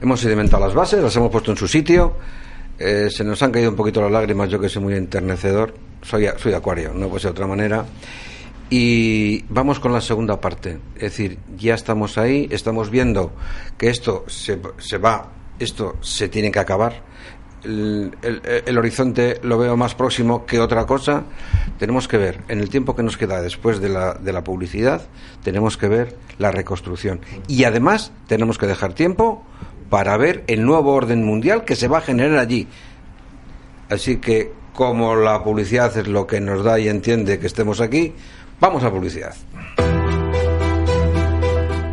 [0.02, 2.18] Hemos sedimentado las bases, las hemos puesto en su sitio.
[2.82, 6.28] eh, se nos han caído un poquito las lágrimas, yo que soy muy enternecedor, soy,
[6.38, 7.86] soy acuario, no puede ser de otra manera.
[8.70, 13.34] Y vamos con la segunda parte, es decir, ya estamos ahí, estamos viendo
[13.78, 17.04] que esto se, se va, esto se tiene que acabar,
[17.64, 18.12] el,
[18.66, 21.24] el, horizonte lo veo más próximo que otra cosa.
[21.78, 25.08] Tenemos que ver, en el tiempo que nos queda después de la, de la publicidad,
[25.44, 27.22] tenemos que ver la reconstrucción.
[27.48, 29.44] Y además tenemos que dejar tiempo
[29.90, 32.68] para ver el nuevo orden mundial que se va a generar allí.
[33.90, 38.14] Así que, como la publicidad es lo que nos da y entiende que estemos aquí,
[38.60, 39.36] vamos a publicidad.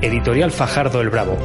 [0.01, 1.37] Editorial Fajardo el Bravo.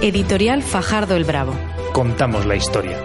[0.02, 1.54] Editorial Fajardo el Bravo.
[1.94, 2.98] Contamos la historia.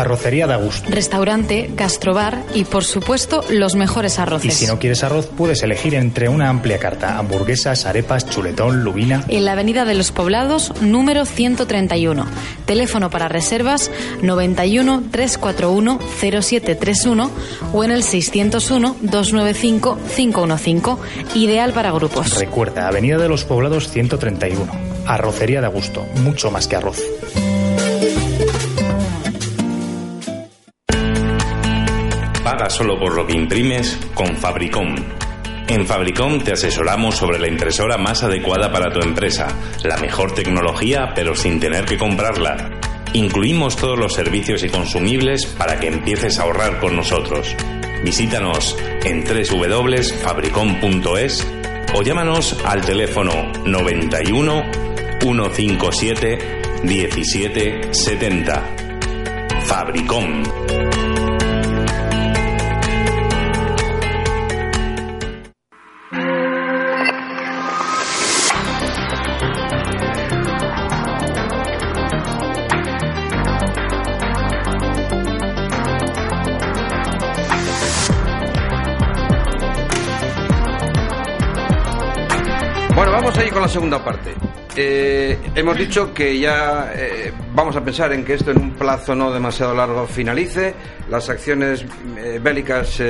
[0.00, 0.88] Arrocería de Augusto.
[0.90, 4.54] Restaurante, gastrobar y, por supuesto, los mejores arroces.
[4.54, 9.24] Y si no quieres arroz, puedes elegir entre una amplia carta: hamburguesas, arepas, chuletón, lubina.
[9.28, 12.26] En la Avenida de los Poblados, número 131.
[12.66, 13.90] Teléfono para reservas
[14.22, 17.30] 91 341 0731
[17.72, 21.38] o en el 601 295 515.
[21.38, 22.38] Ideal para grupos.
[22.38, 24.66] Recuerda, Avenida de los Poblados 131.
[25.06, 26.06] Arrocería de Augusto.
[26.22, 27.02] Mucho más que arroz.
[32.50, 34.96] Paga solo por lo que imprimes con Fabricom.
[35.68, 39.46] En Fabricom te asesoramos sobre la impresora más adecuada para tu empresa,
[39.84, 42.80] la mejor tecnología pero sin tener que comprarla.
[43.12, 47.54] Incluimos todos los servicios y consumibles para que empieces a ahorrar con nosotros.
[48.02, 51.46] Visítanos en www.fabricom.es
[51.94, 54.62] o llámanos al teléfono 91
[55.20, 56.38] 157
[56.82, 58.74] 1770.
[59.60, 60.42] Fabricom.
[83.60, 84.34] Con la segunda parte.
[84.74, 89.14] Eh, hemos dicho que ya eh, vamos a pensar en que esto en un plazo
[89.14, 90.74] no demasiado largo finalice,
[91.10, 91.84] las acciones
[92.16, 93.02] eh, bélicas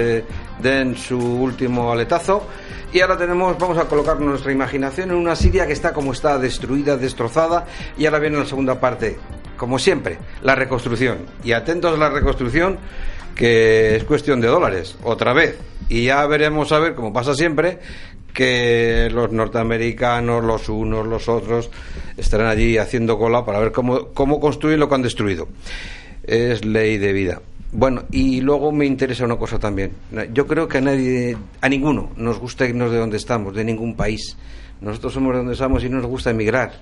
[0.61, 2.49] den su último aletazo
[2.93, 6.37] y ahora tenemos, vamos a colocar nuestra imaginación en una Siria que está como está,
[6.37, 9.19] destruida, destrozada y ahora viene la segunda parte,
[9.57, 11.19] como siempre, la reconstrucción.
[11.45, 12.77] Y atentos a la reconstrucción
[13.40, 15.57] que es cuestión de dólares, otra vez.
[15.88, 17.79] Y ya veremos a ver, como pasa siempre,
[18.35, 21.70] que los norteamericanos, los unos, los otros,
[22.18, 25.48] estarán allí haciendo cola para ver cómo, cómo construir lo que han destruido.
[26.22, 27.40] Es ley de vida.
[27.72, 29.92] Bueno, y luego me interesa una cosa también.
[30.35, 33.96] Yo creo que a nadie, a ninguno, nos gusta irnos de donde estamos, de ningún
[33.96, 34.37] país.
[34.83, 36.72] Nosotros somos de donde estamos y no nos gusta emigrar.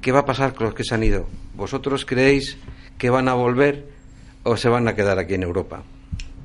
[0.00, 1.26] ¿Qué va a pasar con los que se han ido?
[1.56, 2.56] ¿Vosotros creéis
[2.98, 3.95] que van a volver
[4.46, 5.82] o se van a quedar aquí en Europa?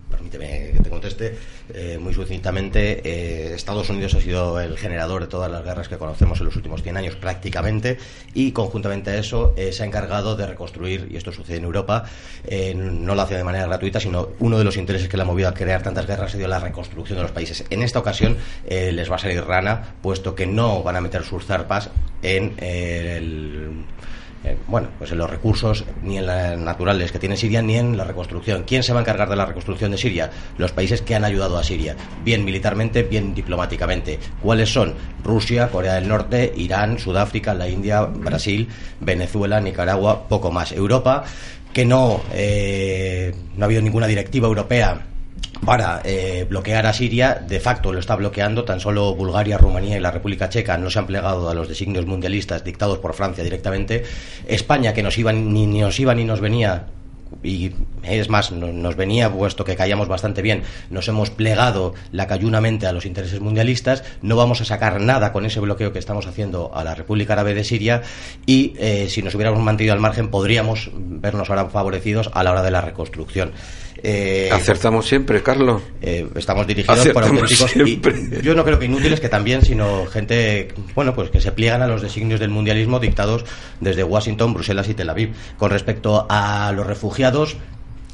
[0.09, 1.37] Permíteme que te conteste
[1.73, 3.01] eh, muy sucintamente.
[3.03, 6.55] Eh, Estados Unidos ha sido el generador de todas las guerras que conocemos en los
[6.55, 7.97] últimos 100 años, prácticamente,
[8.33, 12.03] y conjuntamente a eso eh, se ha encargado de reconstruir, y esto sucede en Europa,
[12.75, 15.47] no lo hace de manera gratuita, sino uno de los intereses que le ha movido
[15.47, 17.63] a crear tantas guerras ha sido la reconstrucción de los países.
[17.69, 18.37] En esta ocasión
[18.67, 21.89] les va a salir rana, puesto que no van a meter sus zarpas
[22.21, 23.85] en el
[24.43, 27.95] eh, bueno, pues en los recursos ni en las naturales que tiene Siria ni en
[27.95, 28.63] la reconstrucción.
[28.63, 30.31] ¿Quién se va a encargar de la reconstrucción de Siria?
[30.57, 34.17] Los países que han ayudado a Siria, bien militarmente, bien diplomáticamente.
[34.41, 34.95] ¿Cuáles son?
[35.23, 38.67] Rusia, Corea del Norte, Irán, Sudáfrica, la India, Brasil,
[38.99, 40.71] Venezuela, Nicaragua, poco más.
[40.71, 41.23] Europa,
[41.71, 45.05] que no, eh, no ha habido ninguna directiva europea
[45.65, 49.99] para eh, bloquear a Siria, de facto lo está bloqueando, tan solo Bulgaria, Rumanía y
[49.99, 54.03] la República Checa no se han plegado a los designios mundialistas dictados por Francia directamente.
[54.47, 56.87] España, que nos iba, ni, nos iba ni nos venía
[57.43, 57.71] y
[58.03, 63.05] es más, nos venía, puesto que caíamos bastante bien, nos hemos plegado lacayunamente a los
[63.05, 66.95] intereses mundialistas, no vamos a sacar nada con ese bloqueo que estamos haciendo a la
[66.95, 68.01] República Árabe de Siria
[68.45, 72.63] y eh, si nos hubiéramos mantenido al margen podríamos vernos ahora favorecidos a la hora
[72.63, 73.51] de la reconstrucción.
[74.03, 75.81] Eh, Acertamos siempre, Carlos.
[76.01, 77.73] Eh, estamos dirigidos por auténticos.
[78.41, 81.87] yo no creo que inútiles que también, sino gente, bueno, pues que se pliegan a
[81.87, 83.45] los designios del mundialismo dictados
[83.79, 85.33] desde Washington, Bruselas y Tel Aviv.
[85.57, 87.57] Con respecto a los refugiados,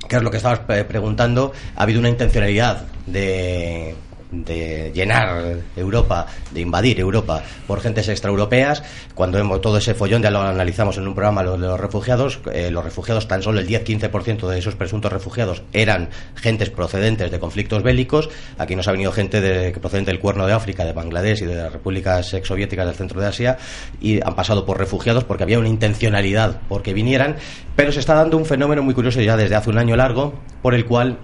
[0.08, 3.95] que es lo que estabas preguntando, ha habido una intencionalidad de
[4.32, 8.84] de llenar Europa, de invadir Europa por gentes extraeuropeas.
[9.16, 12.40] Cuando hemos todo ese follón, ya lo analizamos en un programa lo de los refugiados,
[12.52, 17.40] eh, los refugiados, tan solo el 10-15% de esos presuntos refugiados eran gentes procedentes de
[17.40, 18.30] conflictos bélicos.
[18.58, 21.56] Aquí nos ha venido gente de, procedente del Cuerno de África, de Bangladesh y de
[21.56, 23.58] las repúblicas exsoviéticas del centro de Asia
[24.02, 27.36] y han pasado por refugiados porque había una intencionalidad porque vinieran,
[27.76, 30.74] pero se está dando un fenómeno muy curioso ya desde hace un año largo por
[30.74, 31.18] el cual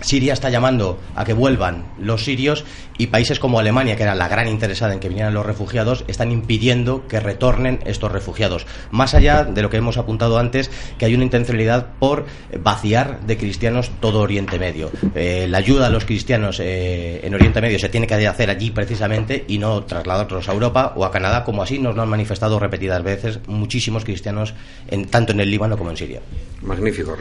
[0.00, 2.64] Siria está llamando a que vuelvan los sirios
[2.98, 6.32] y países como Alemania, que era la gran interesada en que vinieran los refugiados, están
[6.32, 8.66] impidiendo que retornen estos refugiados.
[8.90, 12.26] Más allá de lo que hemos apuntado antes, que hay una intencionalidad por
[12.60, 14.90] vaciar de cristianos todo Oriente Medio.
[15.14, 18.70] Eh, la ayuda a los cristianos eh, en Oriente Medio se tiene que hacer allí
[18.70, 22.58] precisamente y no trasladarlos a Europa o a Canadá, como así nos lo han manifestado
[22.58, 24.54] repetidas veces muchísimos cristianos,
[24.88, 26.20] en, tanto en el Líbano como en Siria.
[26.62, 27.16] Magnífico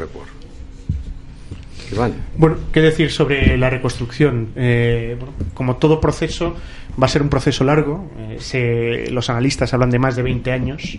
[2.38, 4.50] Bueno, ¿qué decir sobre la reconstrucción?
[4.56, 5.18] Eh,
[5.54, 6.56] como todo proceso,
[7.02, 8.12] va a ser un proceso largo.
[8.54, 10.98] Eh, los analistas hablan de más de 20 años.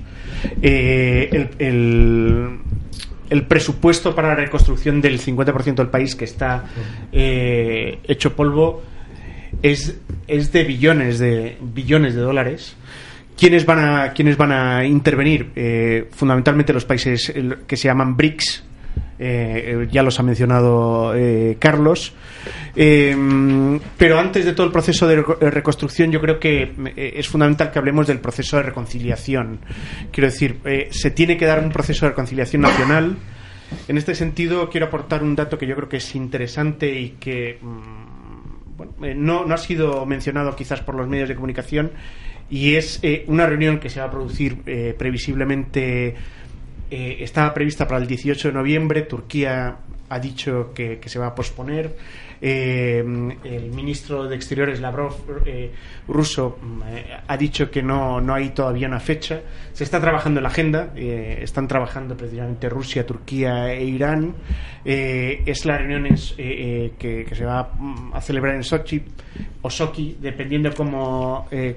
[0.61, 2.61] Eh, el,
[3.49, 6.65] presupuesto para la reconstrucción del 50% del país que está
[7.13, 8.83] hecho polvo
[9.63, 12.77] es, es de billones de billones de dólares.
[13.37, 16.09] ¿Quiénes van a, quiénes van a intervenir?
[16.11, 17.33] fundamentalmente los países
[17.67, 18.65] que se llaman BRICS,
[19.25, 22.13] eh, ya los ha mencionado eh, Carlos.
[22.75, 23.17] Eh,
[23.97, 28.09] pero antes de todo el proceso de reconstrucción, yo creo que es fundamental que hablemos
[28.09, 29.61] del proceso de reconciliación.
[30.11, 30.59] Quiero decir,
[30.91, 33.17] se tiene que dar un proceso de reconciliación nacional.
[33.87, 37.59] En este sentido, quiero aportar un dato que yo creo que es interesante y que
[37.63, 41.93] mm, no, no, ha sido mencionado quizás por los medios de comunicación,
[42.51, 44.63] y es una reunión que se va a producir
[44.99, 46.17] previsiblemente
[46.95, 49.01] eh, estaba prevista para el 18 de noviembre.
[49.01, 49.79] Turquía
[50.11, 51.97] ha dicho que, se va a posponer.
[52.45, 52.99] Eh,
[53.45, 55.15] el ministro de Exteriores, Lavrov,
[55.47, 55.71] eh,
[56.09, 56.59] ruso,
[57.29, 59.41] ha dicho que no, no hay todavía una fecha.
[59.73, 60.93] Se está trabajando en la agenda.
[60.97, 64.35] están trabajando precisamente Rusia, Turquía e Irán.
[64.85, 67.71] es la reunión que, se va
[68.13, 69.03] a celebrar en Sochi
[69.63, 71.77] o Sochi, dependiendo cómo, eh,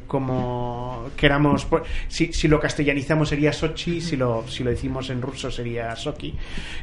[1.15, 1.67] queramos.
[2.07, 6.33] Si, si, lo castellanizamos sería Sochi, si lo, si lo decimos en ruso sería Sochi.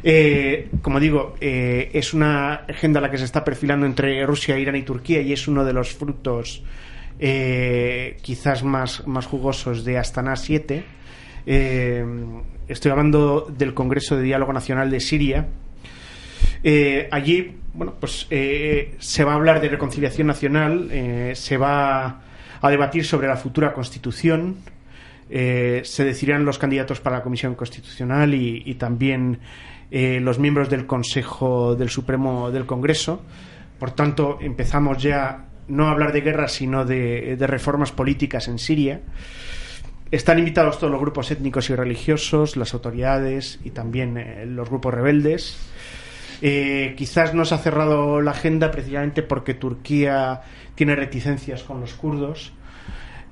[0.02, 4.76] Eh, como digo, eh, es una agenda la que se está perfilando entre Rusia, Irán
[4.76, 6.62] y Turquía y es uno de los frutos
[7.18, 10.84] quizás más, más jugosos de Astana 7.
[12.66, 15.46] estoy hablando del Congreso de Diálogo Nacional de Siria.
[17.10, 22.20] allí bueno, pues eh, se va a hablar de reconciliación nacional, eh, se va
[22.60, 24.56] a debatir sobre la futura constitución,
[25.30, 29.38] eh, se decidirán los candidatos para la Comisión Constitucional y, también
[29.90, 33.22] los miembros del Consejo del Supremo del Congreso.
[33.82, 39.00] Por tanto, empezamos ya no a hablar de guerra, sino de, reformas políticas en Siria.
[40.12, 45.58] Están invitados todos los grupos étnicos y religiosos, las autoridades y también los grupos rebeldes.
[46.42, 50.42] Eh, quizás no se ha cerrado la agenda precisamente porque Turquía
[50.76, 52.52] tiene reticencias con los kurdos.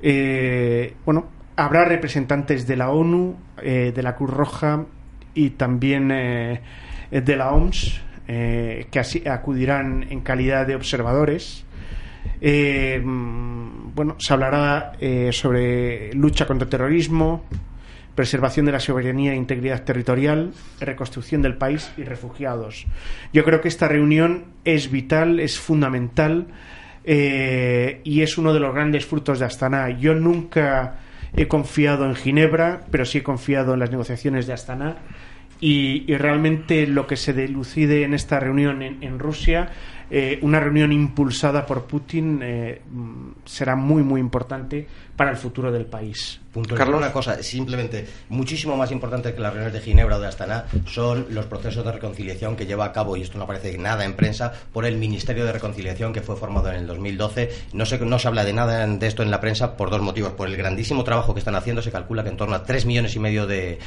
[0.03, 4.85] Eh, bueno, habrá representantes de la ONU, eh, de la Cruz Roja
[5.33, 8.10] y también de la OMS
[8.91, 11.65] que así acudirán en calidad de observadores.
[12.41, 14.93] bueno, se hablará
[15.33, 17.45] sobre lucha contra el terrorismo,
[18.15, 22.87] preservación de la soberanía e integridad territorial, reconstrucción del país y refugiados.
[23.33, 26.49] Yo creo que esta reunión es vital, es fundamental
[27.05, 29.91] eh, y es uno de los grandes frutos de Astana.
[29.99, 30.99] Yo nunca
[31.35, 34.97] he confiado en Ginebra, pero sí he confiado en las negociaciones de Astana.
[35.61, 39.71] Y, realmente lo que se delucide en esta reunión en Rusia
[40.13, 42.83] eh, una reunión impulsada por Putin eh,
[43.45, 44.85] será muy, muy importante
[45.15, 46.41] para el futuro del país.
[46.53, 46.75] Punto.
[46.75, 50.65] Carlos, una cosa, simplemente, muchísimo más importante que las reuniones de Ginebra o de Astana
[50.87, 54.15] son los procesos de reconciliación que lleva a cabo, y esto no aparece nada en
[54.15, 57.51] prensa, por el Ministerio de Reconciliación que fue formado en el 2012.
[57.75, 60.33] No se, no se habla de nada de esto en la prensa por dos motivos.
[60.33, 63.15] Por el grandísimo trabajo que están haciendo, se calcula que en torno a tres millones
[63.15, 63.79] y medio de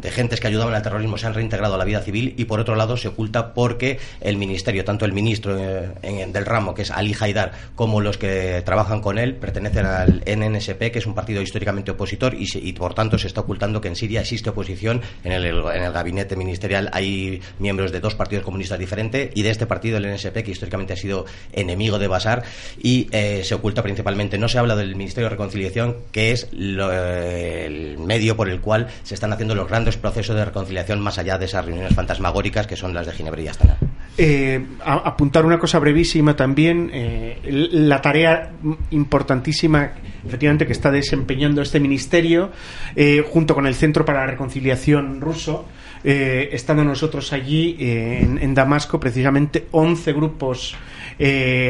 [0.00, 2.60] de gentes que ayudaban al terrorismo se han reintegrado a la vida civil y por
[2.60, 6.90] otro lado se oculta porque el ministerio, tanto el ministro eh, del ramo, que es
[6.90, 11.42] Ali Haidar, como los que trabajan con él, pertenecen al NNSP, que es un partido
[11.42, 15.00] históricamente opositor y, por tanto se está ocultando que en Siria existe oposición.
[15.24, 19.50] En el, en el gabinete ministerial hay miembros de dos partidos comunistas diferentes y de
[19.50, 22.42] este partido, el NSP, que históricamente ha sido enemigo de Basar
[22.80, 24.38] y eh, se oculta principalmente.
[24.38, 29.14] No se habla del Ministerio de Reconciliación, que es el medio por el cual se
[29.14, 32.94] están haciendo los grandes procesos de reconciliación más allá de esas reuniones fantasmagóricas que son
[32.94, 33.76] las de Ginebra y Astana.
[34.20, 37.38] Eh, apuntar una cosa brevísima también, eh,
[37.70, 38.50] la tarea
[38.90, 39.92] importantísima,
[40.26, 42.50] efectivamente, que está desempeñando este ministerio,
[42.96, 45.66] eh, junto con el Centro para la Reconciliación ruso,
[46.02, 50.76] estando nosotros allí en, en, Damasco, precisamente 11 grupos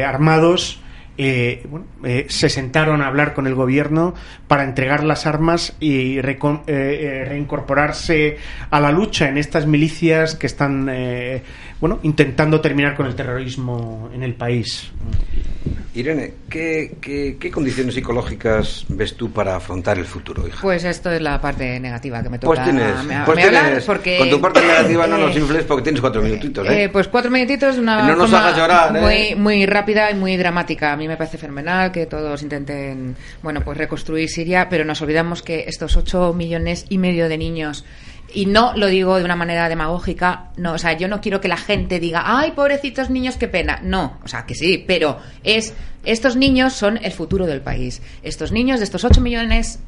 [0.05, 0.79] armados
[1.21, 1.61] eh,
[2.05, 4.13] eh, se sentaron a hablar con el gobierno
[4.47, 8.37] para entregar las armas y eh, reincorporarse
[8.69, 10.89] a la lucha en estas milicias que están
[11.81, 14.93] bueno intentando terminar con el terrorismo en el país.
[15.99, 20.59] Irene, ¿qué, qué, condiciones psicológicas ves tú para afrontar el futuro, hija?
[20.61, 22.55] Pues esto es la parte negativa que me toca.
[22.55, 26.01] Pues tienes, me, pues tienes porque, con tu parte negativa no nos infles porque tienes
[26.01, 26.89] cuatro minutitos, ¿eh?
[26.91, 30.93] pues cuatro minutitos, una no nos hagas llorar, muy, muy rápida y muy dramática.
[30.93, 35.41] A mí me parece fenomenal que todos intenten, bueno, pues reconstruir Siria, pero nos olvidamos
[35.41, 37.83] que estos ocho millones y medio de niños
[38.33, 41.47] y no lo digo de una manera demagógica, no, o sea, yo no quiero que
[41.47, 43.79] la gente diga, ay, pobrecitos niños, qué pena.
[43.83, 45.73] No, o sea, que sí, pero es,
[46.03, 48.01] estos niños son el futuro del país.
[48.23, 49.79] Estos niños de estos ocho millones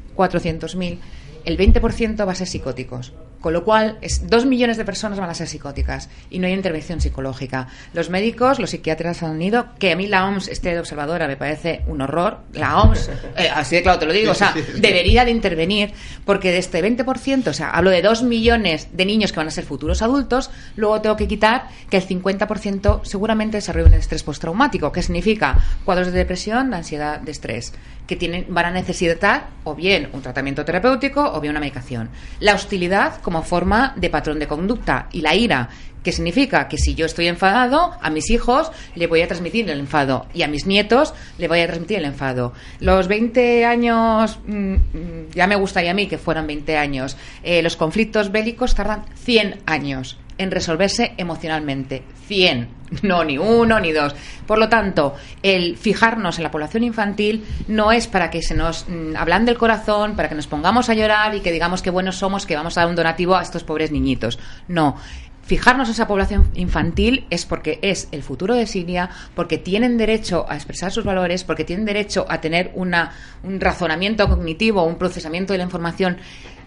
[0.76, 1.00] mil
[1.44, 3.12] el 20% va a ser psicóticos.
[3.42, 6.52] Con lo cual, es, dos millones de personas van a ser psicóticas y no hay
[6.52, 7.66] intervención psicológica.
[7.92, 11.36] Los médicos, los psiquiatras han ido, que a mí la OMS esté de observadora me
[11.36, 12.38] parece un horror.
[12.52, 15.92] La OMS, eh, así de claro te lo digo, o sea, debería de intervenir
[16.24, 19.50] porque de este 20%, o sea, hablo de dos millones de niños que van a
[19.50, 24.92] ser futuros adultos, luego tengo que quitar que el 50% seguramente desarrolla un estrés postraumático,
[24.92, 27.72] que significa cuadros de depresión, de ansiedad, de estrés
[28.06, 32.10] que tienen, van a necesitar o bien un tratamiento terapéutico o bien una medicación.
[32.40, 35.70] La hostilidad como forma de patrón de conducta y la ira,
[36.02, 39.78] que significa que si yo estoy enfadado, a mis hijos le voy a transmitir el
[39.78, 42.52] enfado y a mis nietos le voy a transmitir el enfado.
[42.80, 47.62] Los 20 años, mm, mm, ya me gustaría a mí que fueran 20 años, eh,
[47.62, 52.02] los conflictos bélicos tardan 100 años en resolverse emocionalmente.
[52.26, 52.68] 100,
[53.02, 54.14] no ni uno ni dos.
[54.46, 58.86] Por lo tanto, el fijarnos en la población infantil no es para que se nos
[58.88, 62.16] mm, hablan del corazón, para que nos pongamos a llorar y que digamos que buenos
[62.16, 64.38] somos, que vamos a dar un donativo a estos pobres niñitos.
[64.68, 64.96] No.
[65.44, 70.46] Fijarnos en esa población infantil es porque es el futuro de Siria, porque tienen derecho
[70.48, 73.12] a expresar sus valores, porque tienen derecho a tener una,
[73.42, 76.18] un razonamiento cognitivo, un procesamiento de la información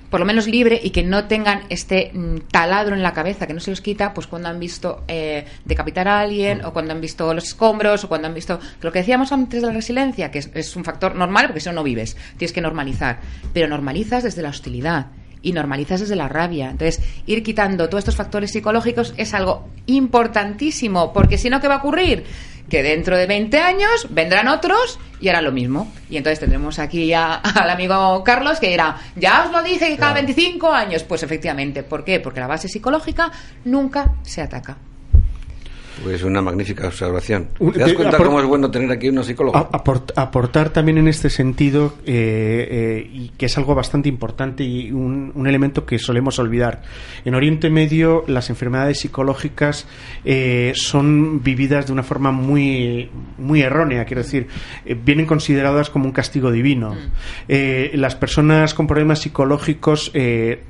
[0.10, 3.54] por lo menos libre y que no tengan este mm, taladro en la cabeza que
[3.54, 7.02] no se los quita pues cuando han visto eh, decapitar a alguien o cuando han
[7.02, 10.40] visto los escombros o cuando han visto lo que decíamos antes de la resiliencia que
[10.40, 13.20] es, un factor normal porque si no no vives tienes que normalizar
[13.54, 15.08] pero normalizas desde la hostilidad
[15.46, 16.72] y normalizas desde la rabia.
[16.72, 21.76] Entonces, ir quitando todos estos factores psicológicos es algo importantísimo, porque si no, ¿qué va
[21.76, 22.24] a ocurrir?
[22.70, 25.92] Que dentro de 20 años vendrán otros y harán lo mismo.
[26.10, 30.14] Y entonces tendremos aquí al amigo Carlos que dirá, ya os lo dije que cada
[30.14, 31.04] 25 años.
[31.04, 32.20] Pues efectivamente, ¿por qué?
[32.20, 33.32] Porque la base psicológica
[33.64, 34.78] nunca se ataca.
[36.04, 37.48] Pues una magnífica observación.
[37.74, 39.68] ¿Te das cuenta cómo es bueno tener aquí unos psicólogos?
[40.16, 45.34] aportar también en este sentido, eh, eh, y que es algo bastante importante y un,
[45.46, 46.82] elemento que solemos olvidar.
[47.24, 49.88] En Oriente Medio las enfermedades psicológicas
[50.24, 54.48] eh, son vividas de una forma muy, muy errónea, quiero decir,
[55.04, 56.96] vienen consideradas como un castigo divino.
[56.96, 57.98] Mm.
[57.98, 60.12] las personas con problemas psicológicos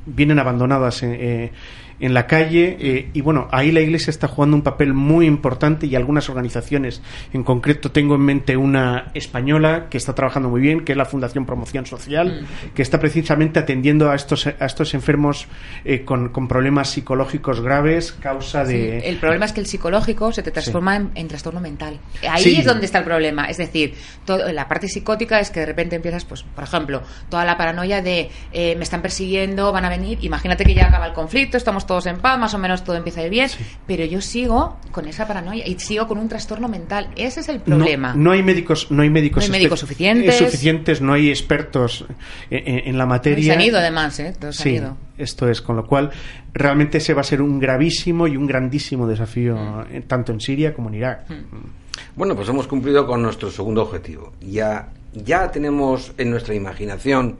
[0.05, 1.51] vienen abandonadas en
[1.99, 5.87] en la calle eh, y bueno, ahí la Iglesia está jugando un papel muy importante
[5.87, 7.01] y algunas organizaciones,
[7.33, 11.05] en concreto tengo en mente una española que está trabajando muy bien, que es la
[11.05, 12.73] Fundación Promoción Social, mm.
[12.73, 15.47] que está precisamente atendiendo a estos, a estos enfermos
[15.83, 18.99] eh, con, problemas psicológicos graves, causa de...
[18.99, 21.99] el problema es que el psicológico se te transforma en, trastorno mental.
[22.29, 23.45] Ahí es donde está el problema.
[23.45, 27.45] Es decir, todo, la parte psicótica es que de repente empiezas, pues, por ejemplo, toda
[27.45, 31.13] la paranoia de eh, me están persiguiendo, van a venir, imagínate que ya acaba el
[31.13, 33.49] conflicto, estamos todos en paz, más o menos todo empieza a ir bien,
[33.87, 37.09] pero yo sigo con esa paranoia y sigo con un trastorno mental.
[37.15, 38.13] Ese es el problema.
[38.15, 40.37] No, hay médicos, no hay médicos, médicos suficientes.
[40.37, 42.05] suficientes, no hay expertos
[42.49, 43.43] en, la materia.
[43.43, 44.33] se han ido además, ¿eh?
[44.39, 44.79] Todos sí,
[45.17, 46.11] esto es, con lo cual
[46.53, 50.01] realmente ese va a ser un gravísimo y un grandísimo desafío mm.
[50.07, 51.29] tanto en Siria como en Irak.
[51.29, 51.85] Mm.
[52.15, 54.33] Bueno, pues hemos cumplido con nuestro segundo objetivo.
[54.41, 57.37] Ya, ya tenemos en nuestra imaginación,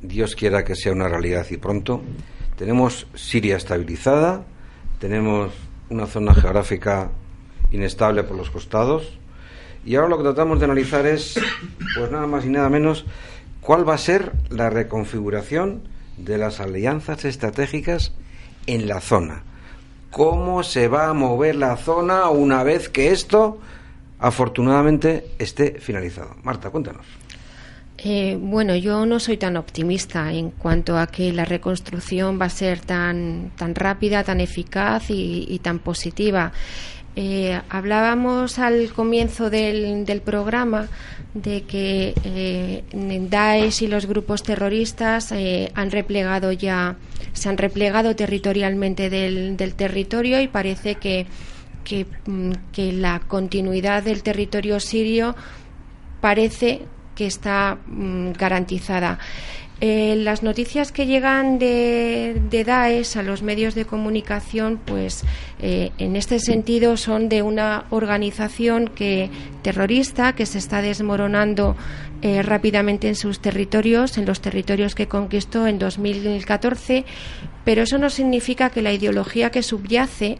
[0.00, 2.02] Dios quiera que sea una realidad y pronto,
[2.62, 4.44] tenemos Siria estabilizada,
[5.00, 5.52] tenemos
[5.90, 7.10] una zona geográfica
[7.72, 9.18] inestable por los costados
[9.84, 11.40] y ahora lo que tratamos de analizar es,
[11.96, 13.04] pues nada más y nada menos,
[13.60, 15.82] cuál va a ser la reconfiguración
[16.18, 18.12] de las alianzas estratégicas
[18.68, 19.42] en la zona.
[20.12, 23.58] ¿Cómo se va a mover la zona una vez que esto,
[24.20, 26.36] afortunadamente, esté finalizado?
[26.44, 27.21] Marta, cuéntanos.
[28.04, 32.50] Eh, bueno, yo no soy tan optimista en cuanto a que la reconstrucción va a
[32.50, 36.52] ser tan, tan rápida, tan eficaz y, tan positiva.
[37.14, 40.88] Eh, hablábamos al comienzo del, programa
[41.34, 42.82] de que eh,
[43.30, 45.32] Daesh y los grupos terroristas
[45.74, 46.96] han replegado ya,
[47.34, 51.26] se han replegado territorialmente del, territorio y parece que,
[52.26, 55.36] mm, que, la continuidad del territorio sirio
[56.20, 56.82] parece
[57.22, 59.20] que está mm, garantizada.
[59.80, 65.24] Eh, las noticias que llegan de, de, Daesh a los medios de comunicación, pues
[65.60, 69.30] eh, en este sentido son de una organización que
[69.62, 71.76] terrorista que se está desmoronando
[72.22, 77.04] eh, rápidamente en sus territorios, en los territorios que conquistó en 2014,
[77.64, 80.38] pero eso no significa que la ideología que subyace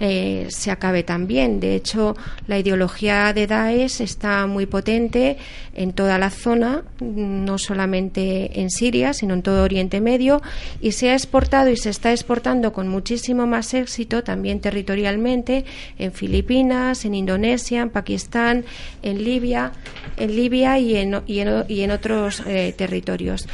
[0.00, 1.60] eh, se acabe también.
[1.60, 2.16] De hecho,
[2.46, 5.36] la ideología de Daesh está muy potente
[5.74, 10.42] en toda la zona, no solamente en Siria, sino en todo Oriente Medio,
[10.80, 15.64] y se ha exportado y se está exportando con muchísimo más éxito también territorialmente
[15.98, 18.64] en Filipinas, en Indonesia, en Pakistán,
[19.02, 19.72] en Libia,
[20.16, 23.46] en Libia y en otros eh, territorios.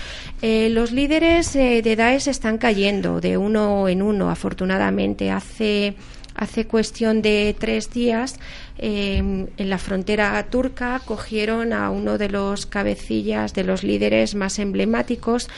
[0.43, 5.31] Eh, los líderes eh, de Daesh están cayendo de uno en uno, afortunadamente.
[5.31, 5.95] Hace
[6.35, 8.39] hace cuestión de tres días
[8.79, 14.59] eh, en la frontera turca cogieron a uno de los cabecillas, de los líderes más
[14.59, 15.49] emblemáticos,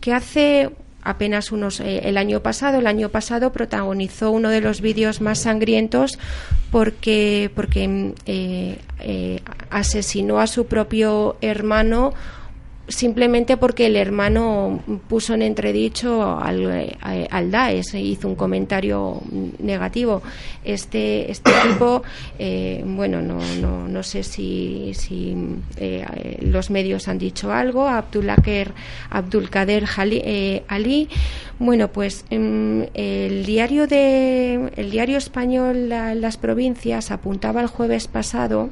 [0.00, 0.70] que hace
[1.02, 5.38] apenas unos eh, el año pasado el año pasado protagonizó uno de los vídeos más
[5.38, 6.18] sangrientos
[6.70, 12.12] porque porque eh, eh asesinó a su propio hermano
[12.90, 19.20] simplemente porque el hermano puso en entredicho al, eh, al Daesh, hizo un comentario
[19.60, 20.22] negativo.
[20.64, 22.02] Este, este tipo,
[22.38, 25.34] eh, bueno, no, no, no, sé si, si
[25.76, 28.72] eh, los medios han dicho algo, Abdulkader,
[29.10, 31.08] Abdulkader eh, Ali,
[31.58, 38.70] bueno, pues mm, el diario de el diario español Las Provincias apuntaba el jueves pasado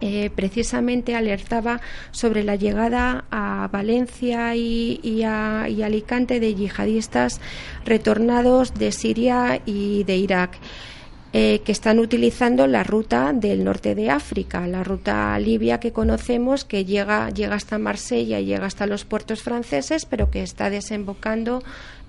[0.00, 1.80] eh, precisamente alertaba
[2.10, 7.40] sobre la llegada a Valencia y, a, Alicante de yihadistas
[7.84, 10.58] retornados de Siria y de Irak.
[11.32, 16.64] Eh, que están utilizando la ruta del norte de África, la ruta libia que conocemos,
[16.64, 21.62] que llega, llega hasta Marsella y llega hasta los puertos franceses, pero que está desembocando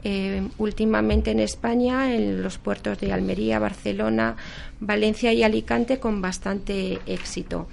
[0.03, 4.35] eh, últimamente en España, en los puertos de Almería, Barcelona,
[4.79, 7.67] Valencia y Alicante, con bastante éxito.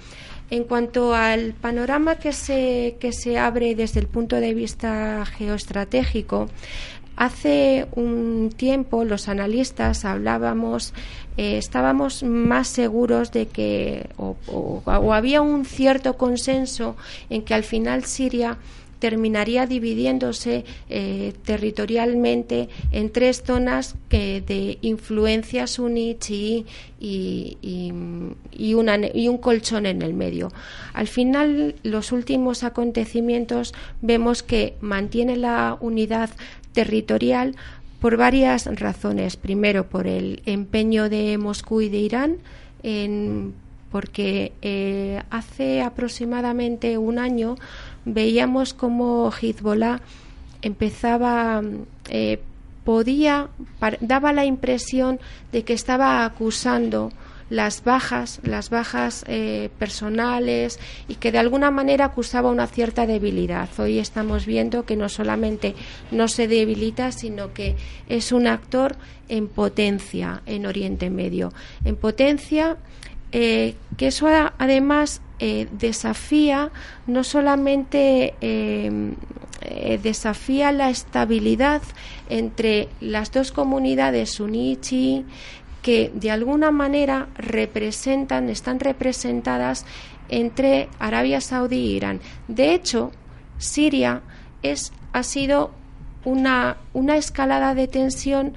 [0.51, 6.49] En cuanto al panorama que se, que se abre desde el punto de vista geoestratégico,
[7.17, 10.93] Hace un tiempo los analistas hablábamos,
[11.37, 16.97] eh, estábamos más seguros de que, o, había un cierto consenso
[17.29, 18.57] en que al final Siria
[19.05, 26.17] terminaría dividiéndose eh, territorialmente en tres zonas que, de influencia suní,
[26.99, 30.51] y, un colchón en el medio.
[30.93, 36.31] Al final, los últimos acontecimientos vemos que mantiene la unidad
[36.73, 37.55] territorial
[37.99, 39.37] por varias razones.
[39.37, 42.37] Primero, por el empeño de Moscú y de Irán
[43.95, 47.55] porque eh, hace aproximadamente un año
[48.05, 49.99] veíamos como Hezbollah
[50.61, 51.61] empezaba,
[52.09, 52.39] eh,
[52.83, 53.49] podía,
[53.99, 55.19] daba la impresión
[55.51, 57.11] de que estaba acusando
[57.49, 63.69] las bajas, las bajas eh, personales y que de alguna manera acusaba una cierta debilidad.
[63.77, 65.75] Hoy estamos viendo que no solamente
[66.11, 67.75] no se debilita, sino que
[68.09, 68.95] es un actor
[69.29, 71.53] en potencia en Oriente Medio,
[71.83, 72.77] en potencia
[73.31, 74.27] eh, que eso
[74.57, 76.71] además eh, desafía
[77.07, 79.13] no solamente eh,
[79.61, 81.81] eh, desafía la estabilidad
[82.29, 84.77] entre las dos comunidades suní
[85.81, 89.85] que de alguna manera representan, están representadas
[90.29, 92.21] entre Arabia Saudí e Irán.
[92.47, 93.11] De hecho,
[93.57, 94.21] Siria
[94.63, 95.71] es, ha sido
[96.23, 98.53] una, una escalada de tensión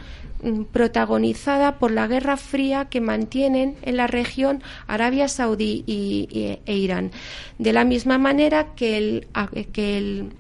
[0.73, 7.11] protagonizada por la guerra fría que mantienen en la región Arabia Saudí y, e Irán.
[7.59, 9.29] De la misma manera que el,
[9.73, 10.33] que el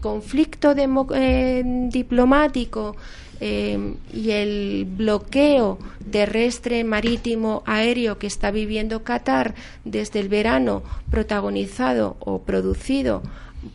[0.00, 0.74] conflicto
[1.14, 2.96] eh, diplomático
[3.40, 5.78] eh, y el bloqueo
[6.10, 13.22] terrestre, marítimo, aéreo que está viviendo Qatar desde el verano, protagonizado o producido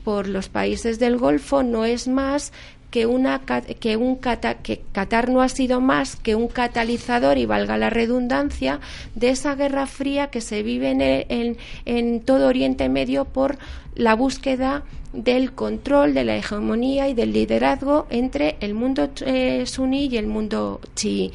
[0.04, 2.52] por los países del Golfo, no es más
[2.94, 3.42] que, una,
[3.80, 8.82] que, un que Qatar no ha sido más que un catalizador, y valga la redundancia,
[9.16, 13.58] de esa guerra fría que se vive en, en, todo Oriente Medio por
[13.96, 20.06] la búsqueda del control, de la hegemonía y del liderazgo entre el mundo eh, suní
[20.06, 21.32] y el mundo chií.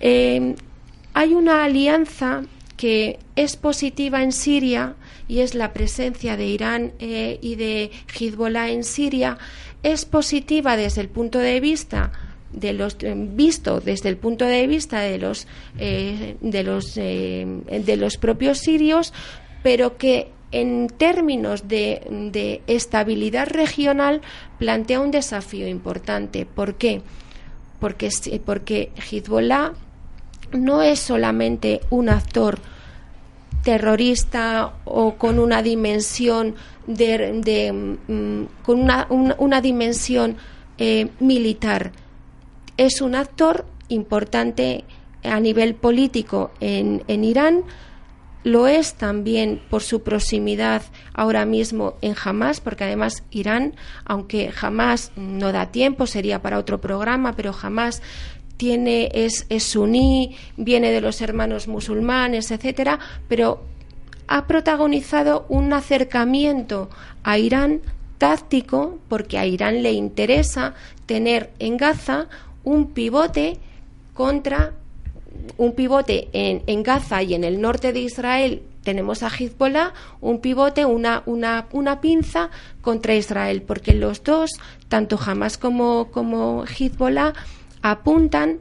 [0.00, 0.54] Eh,
[1.12, 2.44] Hay una alianza
[2.78, 4.94] que es positiva en Siria
[5.28, 9.38] y es la presencia de Irán eh, y de Hezbollah en Siria,
[9.82, 12.12] es positiva desde el punto de vista
[12.52, 15.46] de los eh, visto desde el punto de vista de los
[15.78, 19.12] eh, de los de los propios sirios,
[19.62, 24.20] pero que en términos de, de, estabilidad regional
[24.58, 26.44] plantea un desafío importante.
[26.44, 27.00] ¿Por qué?
[27.80, 28.10] Porque,
[28.44, 29.72] porque Hezbollah
[30.52, 32.58] no es solamente un actor
[33.62, 36.54] terrorista o con una dimensión
[36.86, 37.72] de,
[38.08, 40.36] mm, con una, una, dimensión
[40.78, 41.92] eh, militar.
[42.76, 44.84] Es un actor importante
[45.22, 47.62] a nivel político en, en Irán.
[48.44, 50.82] Lo es también por su proximidad
[51.14, 56.80] ahora mismo en Hamas, porque además Irán, aunque jamás no da tiempo, sería para otro
[56.80, 58.02] programa, pero jamás
[58.56, 62.98] tiene, es, es suní, viene de los hermanos musulmanes, etcétera,
[63.28, 63.62] pero
[64.28, 66.88] ha protagonizado un acercamiento
[67.22, 67.80] a Irán
[68.18, 70.74] táctico, porque a Irán le interesa
[71.06, 72.28] tener en Gaza
[72.64, 73.58] un pivote
[74.14, 74.74] contra
[75.56, 80.40] un pivote en, en Gaza y en el norte de Israel tenemos a Hezbollah, un
[80.40, 82.50] pivote, una, una, una, pinza
[82.80, 84.50] contra Israel, porque los dos,
[84.88, 87.32] tanto Hamas como, como Hezbollah,
[87.82, 88.60] apuntan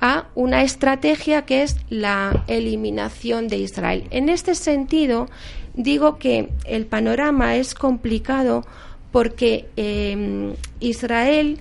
[0.00, 4.06] a una estrategia que es la eliminación de Israel.
[4.10, 5.28] En este sentido,
[5.74, 8.64] digo que el panorama es complicado
[9.10, 11.58] porque em, Israel,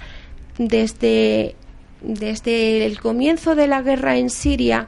[0.58, 1.56] desde,
[2.02, 4.88] desde el comienzo de la guerra en Siria,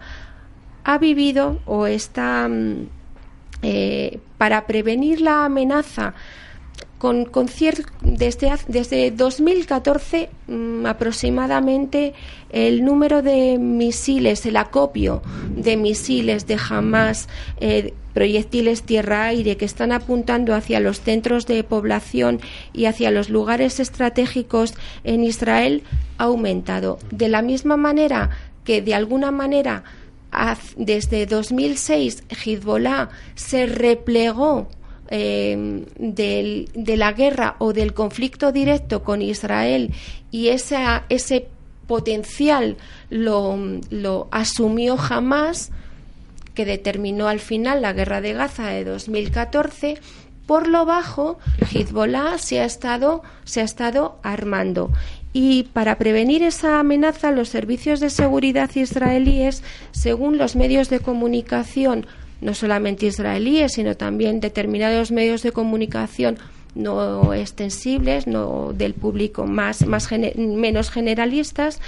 [0.84, 2.88] ha vivido o está, mm,
[3.62, 6.14] eh, para prevenir la amenaza
[6.98, 7.48] con, con
[8.02, 12.14] desde, desde 2014 mm, aproximadamente
[12.50, 15.22] el número de misiles, el acopio
[15.56, 17.28] de misiles de Hamas,
[17.60, 22.40] eh, proyectiles tierra-aire que están apuntando hacia los centros de población
[22.74, 24.74] y hacia los lugares estratégicos
[25.04, 25.84] en Israel
[26.18, 26.98] ha aumentado.
[27.12, 28.32] De la misma manera
[28.64, 29.84] que de alguna manera
[30.76, 34.68] desde 2006 Hezbollah se replegó
[35.10, 39.94] eh, de la guerra o del conflicto directo con Israel
[40.32, 41.48] y esa, ese
[41.88, 42.78] potencial
[43.10, 43.58] lo,
[43.90, 45.72] lo asumió jamás,
[46.54, 49.98] que determinó al final la guerra de Gaza de 2014,
[50.46, 51.40] por lo bajo,
[51.74, 54.92] Hezbollah se ha estado, se ha estado armando.
[55.34, 62.08] Y para prevenir esa amenaza, los servicios de seguridad israelíes, según los medios de comunicación
[62.42, 66.38] no solamente israelíes, sino también determinados medios de comunicación
[66.78, 71.82] no extensibles, no del público más, más menos generalistas,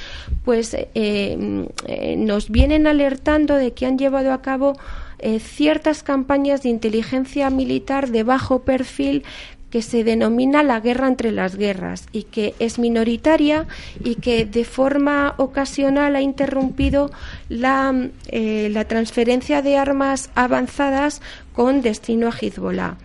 [0.44, 4.78] pues eh, eh, nos vienen alertando de que han llevado a cabo
[5.20, 9.24] eh, ciertas campañas de inteligencia militar de bajo perfil
[9.70, 13.68] que se denomina la guerra entre las guerras y que es minoritaria
[14.04, 17.12] y que de forma ocasional ha interrumpido
[17.50, 21.22] la, eh, la transferencia de armas avanzadas
[21.54, 22.98] con destino a Hezbollah.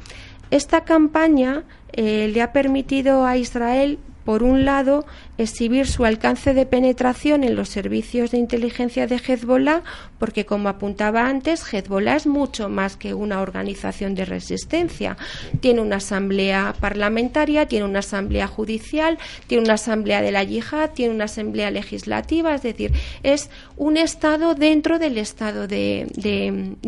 [0.51, 5.05] Esta campaña eh, le ha permitido a Israel por un lado,
[5.37, 9.83] exhibir su alcance de penetración en los servicios de inteligencia de Hezbollah,
[10.19, 15.17] porque como apuntaba antes, Hezbollah es mucho más que una organización de resistencia.
[15.61, 21.15] Tiene una asamblea parlamentaria, tiene una asamblea judicial, tiene una asamblea de la yihad, tiene
[21.15, 26.07] una asamblea legislativa, es decir, es un Estado dentro del Estado de,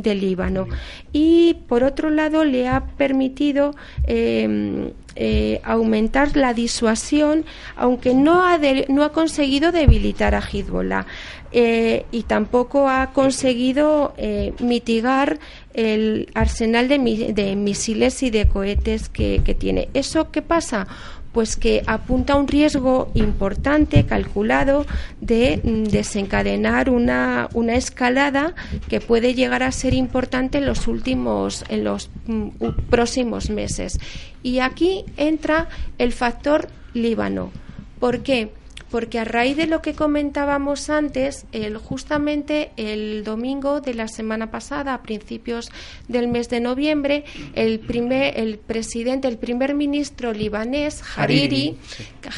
[0.05, 0.67] Líbano.
[1.13, 3.75] Y por otro lado, le ha permitido
[4.07, 7.45] eh, eh, aumentar la disuasión,
[7.75, 8.59] aunque no ha,
[8.89, 11.07] no ha conseguido debilitar a Hezbollah.
[11.53, 15.39] Eh, y tampoco ha conseguido eh, mitigar
[15.73, 19.89] el arsenal de, misiles y de cohetes que tiene.
[19.95, 20.87] ¿Eso qué pasa?
[21.37, 24.87] Pues que apunta a un riesgo importante, calculado,
[25.21, 28.55] de mm, desencadenar una, una escalada
[28.89, 32.49] que puede llegar a ser importante en los últimos, en los mm,
[32.89, 33.99] próximos meses.
[34.43, 35.69] Y aquí entra
[35.99, 37.51] el factor Líbano.
[38.01, 38.51] ¿Por qué?
[38.97, 44.51] Porque a raíz de lo que comentábamos antes, el, justamente el domingo de la semana
[44.51, 45.71] pasada, a principios
[46.09, 51.77] del mes de noviembre, el primer, el presidente, el primer ministro libanés, Hariri,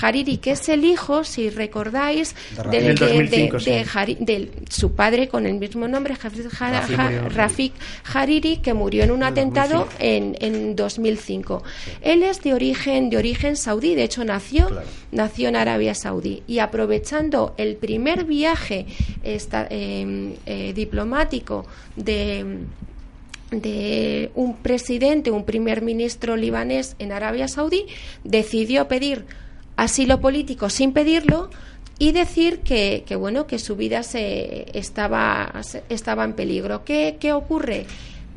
[0.02, 2.34] Hariri, que es el hijo, si recordáis,
[2.72, 7.72] de, su padre con el mismo nombre, Rafik
[8.12, 11.62] Hariri, que murió en un atentado en, en 2005.
[12.00, 14.68] Él es de origen, de origen saudí, de hecho nació,
[15.12, 18.86] nació en Arabia Saudí y aprovechando el primer viaje
[19.22, 22.66] em, eh, diplomático de
[24.34, 27.86] un presidente, un primer ministro libanés en Arabia Saudí,
[28.24, 29.24] decidió pedir
[29.76, 31.50] asilo político sin pedirlo
[31.98, 35.52] y decir que, bueno que su vida se estaba,
[35.88, 36.84] estaba en peligro.
[36.84, 37.86] ¿Qué, ¿Qué ocurre?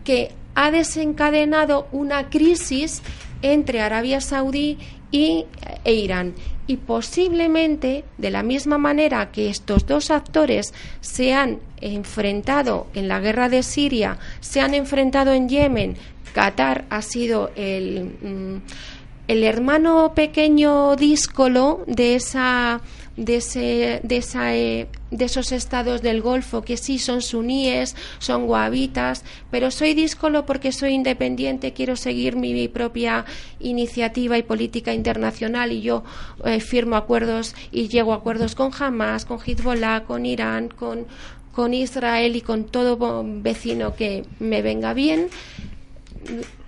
[0.04, 3.02] Que ha desencadenado una crisis
[3.42, 4.78] entre Arabia Saudí
[5.12, 5.46] y,
[5.84, 6.34] e Irán.
[6.72, 13.20] Y posiblemente, de la misma manera que estos dos actores se han enfrentado en la
[13.20, 15.98] guerra de Siria, se han enfrentado en Yemen,
[16.34, 18.62] Qatar ha sido el, mm,
[19.28, 22.80] el hermano pequeño díscolo de esa
[23.18, 28.48] de, ese, de, esa, eh, de esos estados del Golfo que sí son suníes, son
[28.48, 33.26] guabitas, pero soy díscolo porque soy independiente, quiero seguir mi, propia
[33.60, 36.04] iniciativa y política internacional y yo
[36.46, 41.06] eh, firmo acuerdos y llego a acuerdos con Hamas, con Hezbollah, con Irán, con,
[41.54, 45.28] con Israel y con todo vecino que me venga bien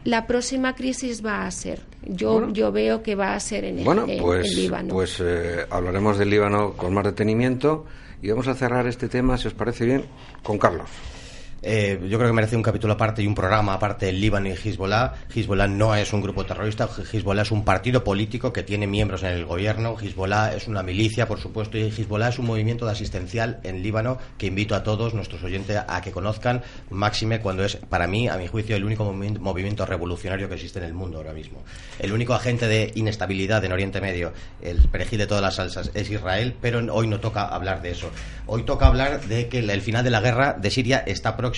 [0.04, 1.93] la próxima crisis va a ser.
[2.06, 4.94] Yo, yo veo que va a ser en el, bueno, pues, Líbano.
[4.94, 7.86] Pues eh, hablaremos del Líbano con más detenimiento
[8.22, 10.06] y vamos a cerrar este tema, si os parece bien,
[10.42, 10.90] con Carlos.
[11.66, 14.52] Eh, yo creo que merece un capítulo aparte y un programa aparte el Líbano y
[14.52, 15.14] Hezbollah.
[15.34, 19.30] Hezbollah no es un grupo terrorista, Hezbollah es un partido político que tiene miembros en
[19.30, 23.62] el gobierno, Hezbollah es una milicia, por supuesto, y Hezbollah es un movimiento de asistencial
[23.64, 28.08] en Líbano que invito a todos nuestros oyentes a que conozcan, máxime cuando es, para
[28.08, 31.64] mí, a mi juicio, el único movimiento revolucionario que existe en el mundo ahora mismo.
[31.98, 36.10] El único agente de inestabilidad en Oriente Medio, el perejil de todas las salsas, es
[36.10, 38.10] Israel, pero hoy no toca hablar de eso.
[38.48, 41.53] Hoy toca hablar de que el final de la guerra de Siria está próximo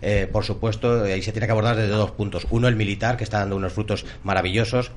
[0.00, 2.46] eh, por supuesto, ahí se tiene que abordar desde dos puntos.
[2.50, 4.92] Uno, el militar, que está dando unos frutos maravillosos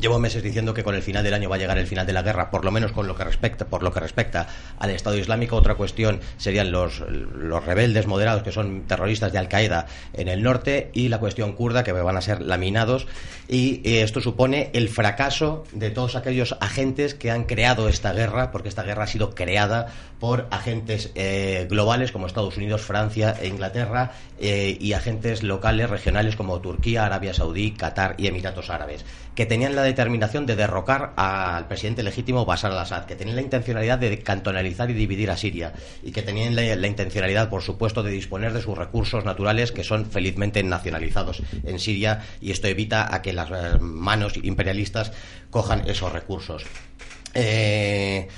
[0.00, 2.12] Llevo meses diciendo que con el final del año va a llegar el final de
[2.12, 4.46] la guerra, por lo menos con lo que respecta, por lo que respecta
[4.78, 5.56] al Estado Islámico.
[5.56, 10.42] Otra cuestión serían los, los rebeldes moderados que son terroristas de Al Qaeda en el
[10.42, 13.06] norte y la cuestión kurda que van a ser laminados.
[13.48, 18.68] Y esto supone el fracaso de todos aquellos agentes que han creado esta guerra, porque
[18.68, 19.88] esta guerra ha sido creada
[20.22, 26.36] por agentes eh, globales como Estados Unidos, Francia e Inglaterra eh, y agentes locales, regionales
[26.36, 29.04] como Turquía, Arabia Saudí, Qatar y Emiratos Árabes,
[29.34, 33.98] que tenían la determinación de derrocar al presidente legítimo Bashar al-Assad, que tenían la intencionalidad
[33.98, 35.72] de cantonalizar y dividir a Siria
[36.04, 40.06] y que tenían la, intencionalidad, por supuesto, de disponer de sus recursos naturales que son
[40.06, 45.10] felizmente nacionalizados en Siria y esto evita a que las eh, manos imperialistas
[45.50, 46.62] cojan esos recursos.
[47.34, 48.28] Eh,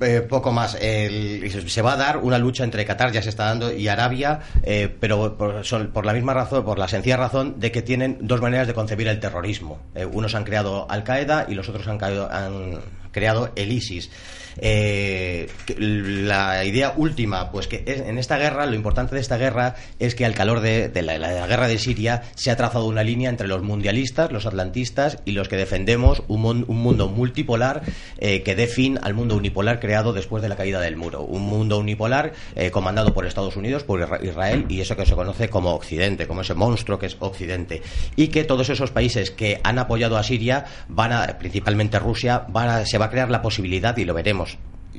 [0.00, 0.72] eh, poco más.
[0.72, 4.94] se va a dar una lucha entre Qatar, ya se está dando, y Arabia, eh,
[5.00, 8.40] pero por, son, por, la misma razón, por la sencilla razón de que tienen dos
[8.40, 9.80] maneras de concebir el terrorismo.
[9.94, 12.80] Eh, unos han creado Al Qaeda y los otros han, han
[13.12, 14.10] creado el ISIS.
[14.58, 15.48] Eh,
[15.78, 20.24] la idea última, pues que en esta guerra, lo importante de esta guerra es que
[20.24, 24.32] al calor de, la, guerra de Siria se ha trazado una línea entre los mundialistas,
[24.32, 27.82] los atlantistas y los que defendemos un, mundo multipolar
[28.18, 31.22] eh, que dé fin al mundo unipolar creado después de la caída del muro.
[31.22, 35.48] Un mundo unipolar eh, comandado por Estados Unidos, por Israel y eso que se conoce
[35.48, 37.82] como Occidente, como ese monstruo que es Occidente.
[38.16, 42.68] Y que todos esos países que han apoyado a Siria, van a, principalmente Rusia, van
[42.68, 44.47] a, se va a crear la posibilidad, y lo veremos,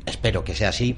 [0.06, 0.97] espero que sea así,